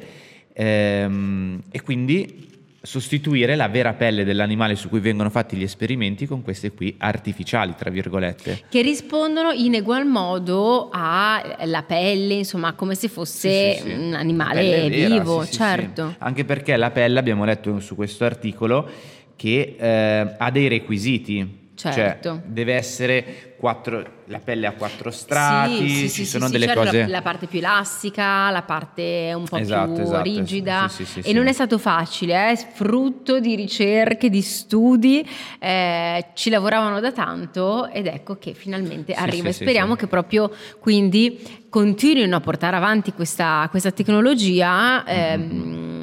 ehm, 0.54 1.60
e 1.70 1.82
quindi 1.82 2.52
sostituire 2.84 3.56
la 3.56 3.68
vera 3.68 3.94
pelle 3.94 4.24
dell'animale 4.24 4.76
su 4.76 4.90
cui 4.90 5.00
vengono 5.00 5.30
fatti 5.30 5.56
gli 5.56 5.62
esperimenti 5.62 6.26
con 6.26 6.42
queste 6.42 6.70
qui 6.72 6.94
artificiali, 6.98 7.74
tra 7.76 7.88
virgolette. 7.88 8.64
Che 8.68 8.82
rispondono 8.82 9.52
in 9.52 9.74
egual 9.74 10.06
modo 10.06 10.90
alla 10.92 11.82
pelle, 11.86 12.34
insomma, 12.34 12.74
come 12.74 12.94
se 12.94 13.08
fosse 13.08 13.72
Sì, 13.72 13.80
sì, 13.80 13.88
sì. 13.88 13.94
un 13.94 14.12
animale 14.12 14.88
vera, 14.88 15.14
vivo, 15.14 15.46
certo. 15.46 16.14
Anche 16.18 16.44
perché 16.44 16.76
la 16.76 16.90
pelle, 16.90 17.18
abbiamo 17.18 17.46
letto 17.46 17.80
su 17.80 17.94
questo 17.94 18.26
articolo, 18.26 18.86
che 19.34 19.76
eh, 19.78 20.34
ha 20.36 20.50
dei 20.50 20.68
requisiti. 20.68 21.62
Certo. 21.76 22.28
Cioè, 22.28 22.40
deve 22.44 22.74
essere 22.74 23.54
quattro, 23.56 24.02
la 24.26 24.38
pelle 24.38 24.66
ha 24.66 24.72
quattro 24.74 25.10
strati, 25.10 25.88
Sì, 25.88 25.94
sì, 25.94 26.08
ci 26.08 26.08
sì, 26.08 26.24
sono 26.26 26.48
delle 26.48 26.66
certo, 26.66 26.82
cose... 26.84 27.00
La, 27.00 27.06
la 27.08 27.22
parte 27.22 27.46
più 27.46 27.58
elastica, 27.58 28.50
la 28.50 28.62
parte 28.62 29.32
un 29.34 29.44
po' 29.44 29.56
Esatto, 29.56 29.92
più 29.94 30.02
esatto, 30.04 30.22
rigida. 30.22 30.88
sì, 30.88 31.04
sì, 31.04 31.22
sì, 31.22 31.28
e 31.28 31.32
non 31.32 31.46
è 31.48 31.52
stato 31.52 31.78
facile, 31.78 32.50
è 32.50 32.56
frutto 32.56 33.40
di 33.40 33.54
ricerche, 33.56 34.30
di 34.30 34.40
studi. 34.40 35.28
eh, 35.58 36.26
ci 36.34 36.48
lavoravano 36.50 37.00
da 37.00 37.10
tanto 37.10 37.88
ed 37.88 38.06
ecco 38.06 38.36
che 38.38 38.52
finalmente 38.54 39.12
arriva. 39.12 39.48
e 39.48 39.52
speriamo 39.52 39.96
che 39.96 40.06
proprio 40.06 40.50
quindi 40.78 41.62
continuino 41.68 42.36
a 42.36 42.40
portare 42.40 42.76
avanti 42.76 43.12
questa, 43.12 43.66
questa 43.70 43.90
tecnologia. 43.90 45.04
ehm, 45.04 45.93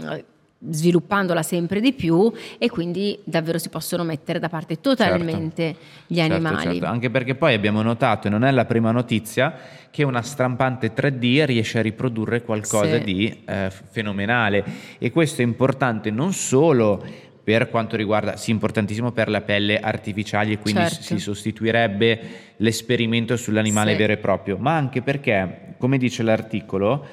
sviluppandola 0.69 1.41
sempre 1.41 1.80
di 1.80 1.91
più 1.93 2.32
e 2.58 2.69
quindi 2.69 3.17
davvero 3.24 3.58
si 3.58 3.69
possono 3.69 4.04
mettere 4.04 4.38
da 4.39 4.47
parte 4.50 4.80
totalmente 4.80 5.63
Certo. 5.63 5.80
gli 6.08 6.15
Certo, 6.17 6.34
animali. 6.34 6.63
certo. 6.74 6.86
Anche 6.86 7.10
perché 7.10 7.36
poi 7.36 7.54
abbiamo 7.54 7.82
notato, 7.82 8.28
e 8.28 8.30
non 8.30 8.43
è 8.43 8.52
la 8.52 8.65
prima 8.65 8.91
notizia, 8.91 9.54
che 9.89 10.04
una 10.04 10.21
stampante 10.21 10.93
3D 10.93 11.45
riesce 11.45 11.80
a 11.80 11.82
riprodurre 11.82 12.43
qualcosa 12.43 12.97
Sì. 12.97 13.04
di 13.04 13.43
eh, 13.45 13.71
fenomenale 13.89 14.63
e 15.00 15.10
questo 15.12 15.41
è 15.41 15.43
importante 15.43 16.12
non 16.12 16.32
solo 16.34 17.04
per 17.43 17.69
quanto 17.71 17.95
riguarda, 17.95 18.38
sì, 18.38 18.52
importantissimo 18.52 19.12
per 19.12 19.28
la 19.28 19.41
pelle 19.41 19.80
artificiali 19.80 20.52
e 20.54 20.60
quindi 20.60 20.82
Certo. 20.84 21.02
si 21.04 21.17
sostituirebbe 21.17 22.19
l'esperimento 22.58 23.36
sull'animale 23.36 23.93
Sì. 23.93 23.97
vero 23.97 24.13
e 24.13 24.17
proprio, 24.17 24.58
ma 24.58 24.76
anche 24.76 25.02
perché, 25.02 25.74
come 25.80 25.97
dice 25.97 26.21
l'articolo, 26.21 27.04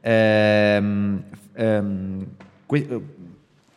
ehm, 0.00 1.22
ehm, 1.54 2.26
que- 2.66 3.00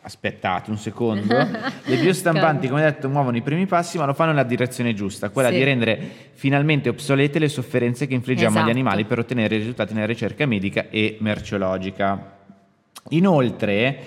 aspettate 0.00 0.70
un 0.70 0.78
secondo, 0.78 1.34
le 1.84 1.96
biostampanti, 1.96 2.68
come 2.68 2.80
detto, 2.82 3.08
muovono 3.10 3.36
i 3.36 3.42
primi 3.42 3.66
passi, 3.66 3.98
ma 3.98 4.06
lo 4.06 4.14
fanno 4.14 4.30
nella 4.30 4.44
direzione 4.44 4.94
giusta, 4.94 5.28
quella 5.28 5.50
Sì. 5.50 5.56
di 5.56 5.64
rendere 5.64 6.00
finalmente 6.32 6.88
obsolete 6.88 7.38
le 7.38 7.48
sofferenze 7.48 8.06
che 8.06 8.14
infliggiamo 8.14 8.52
agli 8.52 8.56
Esatto. 8.56 8.70
animali 8.70 9.04
per 9.04 9.18
ottenere 9.18 9.56
risultati 9.58 9.92
nella 9.92 10.06
ricerca 10.06 10.46
medica 10.46 10.86
e 10.88 11.18
merceologica. 11.20 12.36
Inoltre, 13.10 13.98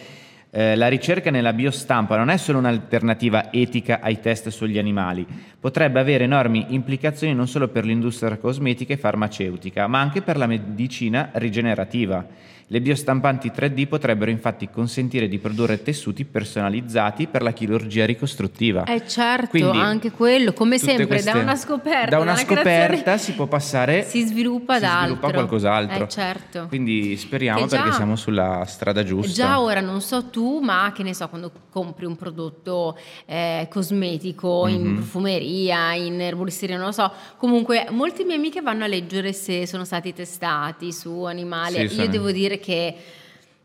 eh, 0.50 0.76
la 0.76 0.88
ricerca 0.88 1.30
nella 1.32 1.54
biostampa 1.54 2.18
non 2.18 2.30
è 2.30 2.38
solo 2.38 2.58
un'alternativa 2.58 3.52
etica 3.52 4.00
ai 4.02 4.20
test 4.20 4.50
sugli 4.50 4.78
animali, 4.78 5.26
potrebbe 5.60 6.00
avere 6.00 6.24
enormi 6.24 6.68
implicazioni 6.70 7.34
non 7.34 7.48
solo 7.48 7.68
per 7.70 7.86
l'industria 7.86 8.38
cosmetica 8.38 8.94
e 8.94 8.98
farmaceutica, 8.98 9.88
ma 9.88 10.00
anche 10.00 10.22
per 10.22 10.38
la 10.38 10.48
medicina 10.48 11.30
rigenerativa. 11.34 12.26
Le 12.72 12.80
biostampanti 12.80 13.52
3D 13.54 13.86
potrebbero 13.86 14.32
infatti 14.32 14.70
consentire 14.70 15.28
di 15.28 15.40
produrre 15.40 15.84
tessuti 15.84 16.24
personalizzati 16.24 17.28
per 17.28 17.42
la 17.42 17.52
chirurgia 17.52 18.06
ricostruttiva. 18.06 18.86
Eh 18.86 19.06
certo, 19.06 19.50
Quindi, 19.50 19.78
anche 19.78 20.10
quello, 20.12 20.54
come 20.54 20.78
sempre, 20.78 21.06
queste- 21.06 21.34
da 21.34 21.40
una 21.40 21.58
scoperta, 21.58 22.10
da 22.16 22.20
una 22.20 22.38
scoperta 22.38 23.18
si 23.18 23.34
può 23.34 23.48
passare 23.48 24.04
si 24.08 24.22
sviluppa 24.26 24.78
si 24.80 24.86
ad 24.86 25.00
sviluppa 25.02 25.26
altro. 25.26 25.40
qualcos'altro. 25.42 26.04
Eh, 26.06 26.08
certo. 26.08 26.68
Quindi 26.70 27.18
speriamo 27.18 27.60
Che 27.64 27.68
già- 27.68 27.82
perché 27.82 27.92
siamo 27.94 28.16
sulla 28.16 28.64
strada 28.66 29.04
giusta. 29.04 29.34
Già 29.34 29.60
ora 29.60 29.82
non 29.82 30.00
so 30.00 30.30
tu, 30.30 30.62
ma 30.62 30.94
che 30.96 31.04
ne 31.04 31.14
so, 31.14 31.28
quando 31.28 31.52
compri 31.70 32.06
un 32.06 32.16
prodotto 32.16 32.98
eh, 33.26 33.68
cosmetico 33.70 34.68
in 34.68 34.82
Mhm. 34.82 34.96
profumeria, 34.96 35.94
in 35.96 36.22
erboristeria, 36.22 36.78
non 36.78 36.86
lo 36.86 36.92
so. 36.94 37.12
Comunque, 37.36 37.88
molte 37.90 38.24
mie 38.24 38.36
amiche 38.36 38.62
vanno 38.62 38.86
a 38.86 38.88
leggere 38.88 39.34
se 39.34 39.68
sono 39.68 39.84
stati 39.84 40.14
testati 40.14 40.94
su 40.94 41.24
animali. 41.24 41.74
Sì, 41.76 41.82
Io 41.82 41.90
sono- 41.90 42.08
devo 42.08 42.32
dire 42.32 42.60
che 42.62 42.96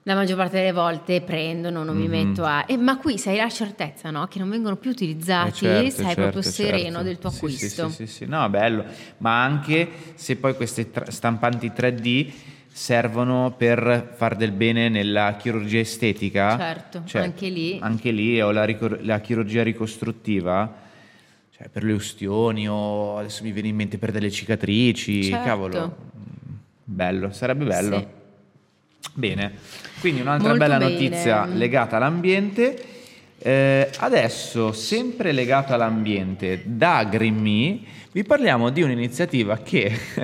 la 0.03 0.15
maggior 0.15 0.37
parte 0.37 0.57
delle 0.59 0.73
volte 0.73 1.21
prendono, 1.21 1.85
non 1.85 1.97
mi 1.97 2.05
Mhm. 2.05 2.11
metto 2.11 2.45
a. 2.45 2.65
eh, 2.67 2.77
ma 2.77 2.97
qui 2.97 3.19
sai 3.19 3.37
la 3.37 3.49
certezza, 3.49 4.11
no? 4.11 4.27
Che 4.27 4.39
non 4.41 4.49
vengono 4.51 4.75
più 4.77 4.91
Eh, 4.91 4.93
utilizzati, 4.93 5.53
certo, 5.53 5.91
sei 5.91 6.05
certo, 6.05 6.21
proprio 6.23 6.43
sereno 6.43 6.83
certo. 6.97 7.03
del 7.03 7.19
tuo 7.19 7.31
Sì, 7.31 7.37
sì, 7.37 7.43
acquisto. 7.45 7.89
Sì, 7.89 8.07
sì, 8.07 8.07
sì, 8.07 8.25
no, 8.27 8.49
bello. 8.49 8.85
Ma 9.19 9.43
anche 9.43 9.89
se 10.15 10.37
poi 10.37 10.55
queste 10.55 10.91
tra- 10.91 11.11
stampanti 11.11 11.71
3D 11.73 12.33
servono 12.69 13.55
per 13.57 14.13
far 14.15 14.37
del 14.37 14.53
bene 14.53 14.89
nella 14.89 15.35
chirurgia 15.37 15.79
estetica. 15.81 16.57
Certo, 16.57 17.03
cioè, 17.05 17.23
anche 17.23 17.49
lì. 17.49 17.79
Anche 17.81 18.11
lì, 18.13 18.41
o 18.41 18.51
la, 18.53 18.65
ricor- 18.65 19.01
la 19.03 19.19
chirurgia 19.21 19.63
ricostruttiva, 19.65 20.73
cioè 21.51 21.69
per 21.69 21.83
le 21.83 21.93
ustioni 21.95 22.69
o 22.69 23.19
adesso 23.19 23.43
mi 23.43 23.51
viene 23.51 23.69
in 23.69 23.75
mente 23.77 23.99
per 23.99 24.13
delle 24.13 24.31
cicatrici, 24.31 25.25
Certo. 25.25 25.45
cavolo. 25.45 25.97
mm, 26.17 26.55
Bello, 26.85 27.33
sarebbe 27.33 27.65
bello. 27.65 27.99
Sì. 27.99 28.07
Bene, 29.15 29.53
quindi 30.01 30.21
un'altra 30.21 30.49
Molto 30.51 30.65
bella 30.65 30.79
bene. 30.79 30.91
notizia 30.93 31.47
legata 31.47 31.97
all'ambiente. 31.97 32.95
Eh, 33.39 33.91
adesso, 33.99 34.73
sempre 34.73 35.33
legato 35.33 35.75
all'ambiente, 35.75 36.63
da 36.65 37.05
Green 37.05 37.37
Me, 37.37 37.79
vi 38.13 38.25
parliamo 38.25 38.71
di 38.71 38.81
un'iniziativa 38.81 39.59
che 39.59 39.93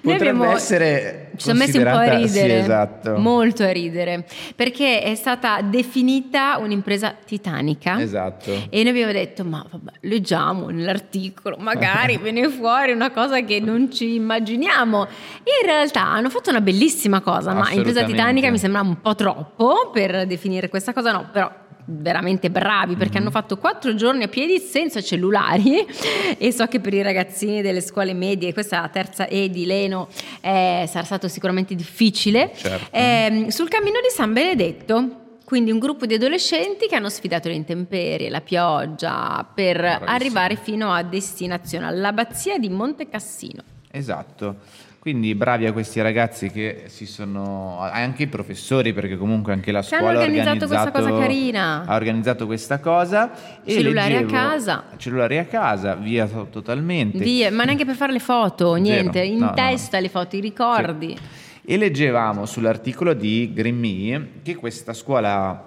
potrebbe 0.00 0.12
abbiamo- 0.30 0.44
essere 0.52 1.30
Ci 1.36 1.42
siamo 1.44 1.58
messi 1.58 1.76
un 1.76 1.82
po' 1.82 1.88
a 1.90 1.92
considerata- 2.08 2.26
sì, 2.28 2.40
ridere, 2.40 2.58
esatto. 2.60 3.18
molto 3.18 3.62
a 3.64 3.72
ridere, 3.72 4.24
perché 4.54 5.02
è 5.02 5.14
stata 5.16 5.60
definita 5.60 6.58
un'impresa 6.58 7.16
titanica. 7.26 8.00
Esatto. 8.00 8.52
E 8.70 8.82
noi 8.82 8.90
abbiamo 8.90 9.12
detto, 9.12 9.44
ma 9.44 9.66
vabbè, 9.68 9.90
leggiamo 10.02 10.68
nell'articolo, 10.68 11.56
magari 11.58 12.16
viene 12.22 12.48
fuori 12.48 12.92
una 12.92 13.10
cosa 13.10 13.40
che 13.40 13.58
non 13.58 13.90
ci 13.92 14.14
immaginiamo. 14.14 15.00
In 15.02 15.66
realtà 15.66 16.04
hanno 16.04 16.30
fatto 16.30 16.50
una 16.50 16.60
bellissima 16.60 17.20
cosa, 17.20 17.52
ma 17.54 17.70
impresa 17.72 18.04
titanica 18.04 18.50
mi 18.50 18.58
sembra 18.58 18.82
un 18.82 19.00
po' 19.00 19.16
troppo 19.16 19.90
per 19.92 20.26
definire 20.26 20.68
questa 20.68 20.92
cosa, 20.92 21.10
no, 21.10 21.28
però 21.32 21.50
veramente 21.90 22.50
bravi 22.50 22.96
perché 22.96 23.14
Mhm. 23.18 23.22
hanno 23.22 23.30
fatto 23.30 23.56
quattro 23.56 23.94
giorni 23.94 24.22
a 24.24 24.28
piedi 24.28 24.58
senza 24.58 25.00
cellulari 25.00 25.86
e 26.36 26.52
so 26.52 26.66
che 26.66 26.80
per 26.80 26.92
i 26.94 27.02
ragazzini 27.02 27.62
delle 27.62 27.80
scuole 27.80 28.12
medie, 28.12 28.52
questa 28.52 28.76
è 28.78 28.80
la 28.80 28.88
terza 28.88 29.26
E 29.26 29.48
di 29.50 29.64
Leno, 29.64 30.08
eh, 30.40 30.84
sarà 30.88 31.04
stato 31.04 31.28
sicuramente 31.28 31.74
difficile. 31.74 32.52
Certo. 32.54 32.88
Ehm, 32.90 33.48
sul 33.48 33.68
cammino 33.68 34.00
di 34.00 34.08
San 34.14 34.32
Benedetto. 34.32 35.22
Quindi 35.44 35.70
un 35.70 35.78
gruppo 35.78 36.04
di 36.04 36.12
adolescenti 36.12 36.86
che 36.88 36.94
hanno 36.96 37.08
sfidato 37.08 37.48
le 37.48 37.54
intemperie, 37.54 38.28
la 38.28 38.42
pioggia, 38.42 39.46
per 39.54 39.76
Bravissimi. 39.78 40.10
arrivare 40.14 40.56
fino 40.56 40.92
a 40.92 41.02
destinazione, 41.02 41.86
all'abbazia 41.86 42.58
di 42.58 42.68
Monte 42.68 43.08
Cassino. 43.08 43.62
Esatto. 43.90 44.56
Quindi 44.98 45.34
bravi 45.36 45.64
a 45.64 45.72
questi 45.72 46.00
ragazzi 46.02 46.50
che 46.50 46.84
si 46.86 47.06
sono, 47.06 47.78
anche 47.80 48.24
i 48.24 48.26
professori, 48.26 48.92
perché 48.92 49.16
comunque 49.16 49.52
anche 49.52 49.70
la 49.70 49.80
Che 49.80 49.94
hanno 49.94 50.04
scuola 50.04 50.18
ha 50.18 50.22
organizzato 50.22 50.66
questa 50.66 50.90
cosa 50.90 50.98
organizzato- 51.04 51.20
carina. 51.20 51.84
Ha 51.86 51.94
organizzato 51.94 52.46
questa 52.46 52.78
cosa. 52.80 53.30
Cellulari 53.64 54.16
a 54.16 54.20
leggevo- 54.20 54.32
casa. 54.32 54.84
Cellulari 54.96 55.38
a 55.38 55.44
casa, 55.44 55.94
via 55.94 56.26
to- 56.26 56.48
totalmente. 56.50 57.18
Via, 57.18 57.50
ma 57.52 57.64
neanche 57.64 57.84
per 57.84 57.94
fare 57.94 58.12
le 58.12 58.18
foto, 58.18 58.74
niente, 58.74 59.20
Zero. 59.20 59.32
in 59.32 59.38
No, 59.38 59.44
no, 59.46 59.54
testa 59.54 60.00
le 60.00 60.08
foto, 60.08 60.36
i 60.36 60.40
ricordi. 60.40 61.16
E 61.64 61.76
leggevamo 61.76 62.44
sull'articolo 62.44 63.14
di 63.14 63.52
Me 63.54 64.28
che 64.42 64.56
questa 64.56 64.92
scuola 64.92 65.64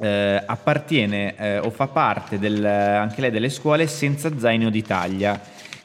eh, 0.00 0.42
appartiene 0.46 1.34
eh, 1.36 1.58
o 1.58 1.68
fa 1.70 1.86
parte 1.88 2.38
del- 2.38 2.64
anche 2.64 3.20
lei 3.20 3.30
delle 3.30 3.50
scuole 3.50 3.86
senza 3.86 4.30
zaino 4.38 4.70
d'Italia 4.70 5.38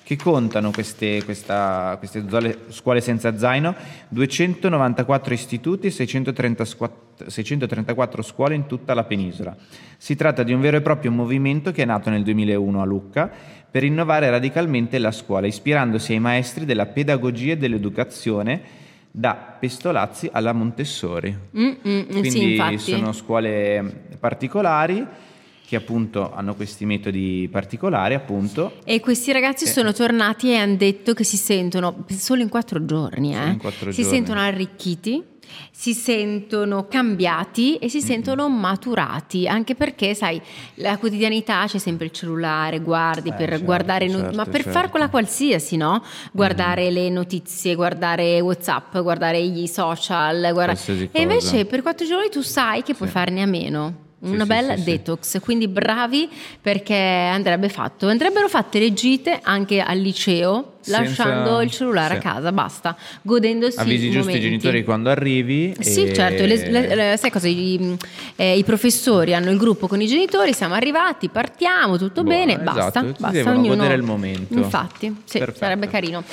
che 0.06 0.18
contano 0.18 0.70
queste, 0.70 1.24
questa- 1.24 1.96
queste 1.98 2.24
scuole 2.70 3.02
senza 3.02 3.36
zaino 3.40 3.74
294 4.10 5.34
istituti 5.34 5.88
e 5.88 5.90
630 5.90 6.64
squa- 6.64 6.92
634 7.26 8.22
scuole 8.22 8.54
in 8.54 8.68
tutta 8.68 8.94
la 8.94 9.04
penisola. 9.04 9.56
Si 9.98 10.16
tratta 10.16 10.44
di 10.44 10.54
un 10.54 10.62
vero 10.62 10.78
e 10.78 10.82
proprio 10.82 11.10
movimento 11.12 11.72
che 11.72 11.82
è 11.82 11.86
nato 11.86 12.12
nel 12.12 12.22
2001 12.22 12.82
a 12.82 12.86
Lucca 12.86 13.32
per 13.72 13.84
innovare 13.84 14.30
radicalmente 14.30 15.00
la 15.00 15.12
scuola, 15.12 15.48
ispirandosi 15.48 16.12
ai 16.14 16.20
maestri 16.20 16.66
della 16.66 16.86
pedagogia 16.86 17.54
e 17.54 17.58
dell'educazione 17.58 18.62
da 19.10 19.56
Pestolazzi 19.60 20.30
alla 20.32 20.54
Montessori. 20.54 21.36
Mm, 21.58 21.72
mm, 21.88 22.02
Quindi 22.12 22.78
sì, 22.78 22.92
sono 22.92 23.12
scuole 23.12 24.04
particolari 24.20 25.04
che 25.68 25.76
appunto 25.76 26.32
hanno 26.34 26.54
questi 26.56 26.86
metodi 26.86 27.48
particolari, 27.52 28.14
appunto. 28.14 28.74
E 28.84 29.00
questi 29.00 29.32
ragazzi 29.32 29.64
Eh. 29.66 29.68
sono 29.70 29.94
tornati 29.94 30.50
e 30.52 30.58
hanno 30.58 30.76
detto 30.76 31.14
che 31.14 31.24
si 31.24 31.38
sentono, 31.38 32.06
solo 32.10 32.42
in 32.42 32.50
quattro 32.50 32.86
giorni, 32.86 33.36
eh, 33.36 33.48
in 33.48 33.58
quattro 33.58 33.92
si 33.92 34.02
giorni. 34.02 34.18
sentono 34.18 34.40
arricchiti, 34.42 35.24
si 35.72 35.94
sentono 35.94 36.88
cambiati 36.88 37.78
e 37.78 37.88
si 37.90 38.02
sentono 38.02 38.50
maturati, 38.50 39.48
anche 39.48 39.74
perché, 39.76 40.14
sai, 40.14 40.40
la 40.76 40.98
quotidianità 40.98 41.66
c'è 41.68 41.78
sempre 41.78 42.06
il 42.06 42.12
cellulare, 42.12 42.80
guardi 42.80 43.30
Eh, 43.30 43.34
per 43.34 43.50
certo, 43.50 43.64
guardare, 43.66 44.10
certo, 44.10 44.36
ma 44.36 44.44
per 44.46 44.62
certo. 44.64 44.70
far 44.72 44.90
quella 44.90 45.10
qualsiasi, 45.10 45.78
no? 45.78 46.04
Guardare 46.32 46.90
le 46.92 47.10
notizie, 47.10 47.76
guardare 47.76 48.40
WhatsApp, 48.40 48.98
guardare 49.00 49.44
gli 49.48 49.66
social, 49.68 50.52
guarda- 50.54 50.78
e 51.12 51.22
invece 51.22 51.66
per 51.66 51.82
quattro 51.82 52.06
giorni 52.06 52.30
tu 52.30 52.42
sai 52.42 52.84
che 52.84 52.94
puoi 52.94 53.08
Sì. 53.08 53.14
farne 53.16 53.42
a 53.42 53.46
meno. 53.48 54.04
Sì, 54.26 54.32
Una 54.34 54.44
sì, 54.44 54.48
bella 54.50 54.76
sì, 54.76 54.82
sì. 54.84 54.90
detox, 54.90 55.40
quindi 55.40 55.68
bravi 55.68 56.28
perché 56.60 56.96
andrebbe 56.96 57.70
fatto. 57.70 58.08
Andrebbero 58.08 58.48
fatte 58.48 58.80
le 58.80 58.92
gite 58.94 59.40
anche 59.44 59.82
al 59.82 60.00
liceo, 60.00 60.74
Senza- 60.82 61.02
lasciando 61.02 61.62
il 61.62 61.70
cellulare 61.70 62.20
sì. 62.20 62.28
a 62.28 62.32
casa, 62.34 62.52
basta, 62.52 62.96
godendosi 63.22 63.80
Avvisi 63.80 64.08
i 64.08 64.12
giusti 64.12 64.38
i 64.38 64.40
genitori 64.42 64.84
quando 64.84 65.10
arrivi. 65.10 65.76
Sì, 65.80 66.06
e- 66.08 66.14
certo, 66.14 66.44
le- 66.46 66.70
le- 66.70 66.96
le- 66.96 67.18
sai 67.18 67.30
cosa? 67.30 67.48
I, 67.48 67.96
eh, 68.36 68.58
i 68.58 68.64
professori 68.64 69.34
hanno 69.36 69.52
il 69.52 69.58
gruppo 69.58 69.88
con 69.88 70.02
i 70.02 70.08
genitori, 70.08 70.54
siamo 70.54 70.74
arrivati, 70.74 71.30
partiamo, 71.30 71.98
tutto 71.98 72.24
Boh, 72.24 72.30
bene, 72.30 72.54
esatto, 72.54 72.74
basta, 72.74 73.02
basta 73.20 73.50
ognuno. 73.52 73.76
godere 73.76 73.94
il 73.94 74.02
momento. 74.04 74.54
Infatti, 74.58 75.16
sì, 75.26 75.38
Perfetto. 75.38 75.60
sarebbe 75.60 75.88
carino. 75.88 76.24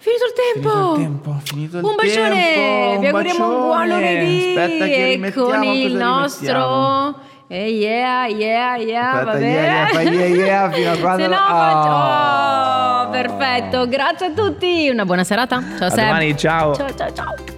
Finito 0.00 0.24
il 0.26 0.32
tempo! 0.54 0.94
Finito 0.94 0.96
il 0.96 1.02
tempo, 1.02 1.40
finito 1.44 1.78
il 1.78 1.84
un 1.84 1.94
bacione! 1.96 2.28
tempo, 2.54 2.90
Vi 2.90 2.96
un 2.96 3.04
auguriamo 3.14 3.46
un 3.48 3.60
buon 3.60 3.78
bacione. 3.88 4.14
lunedì! 4.20 4.48
Aspetta 4.56 4.84
che 4.84 5.12
e 5.12 5.32
con 5.32 5.62
il 5.64 5.94
nostro... 5.94 7.26
Eh, 7.50 7.70
yeah, 7.70 8.26
yeah, 8.26 8.76
yeah, 8.76 9.10
Aspetta, 9.12 9.24
va 9.24 9.32
bene. 9.38 9.50
yeah, 9.50 9.88
yeah, 9.90 10.10
yeah, 10.10 10.26
yeah, 10.36 10.70
fino 10.70 10.90
a 10.92 10.96
quando- 11.00 11.22
Se 11.22 11.28
no 11.28 11.34
Oh. 11.36 11.46
faccio... 11.48 13.08
Oh, 13.08 13.10
perfetto, 13.10 13.88
grazie 13.88 14.26
a 14.26 14.30
tutti, 14.32 14.88
una 14.90 15.04
buona 15.06 15.24
serata. 15.24 15.62
Ciao 15.78 15.86
A 15.86 15.90
Seb. 15.90 16.04
domani, 16.04 16.36
ciao. 16.36 16.74
Ciao, 16.74 16.94
ciao, 16.94 17.12
ciao. 17.14 17.56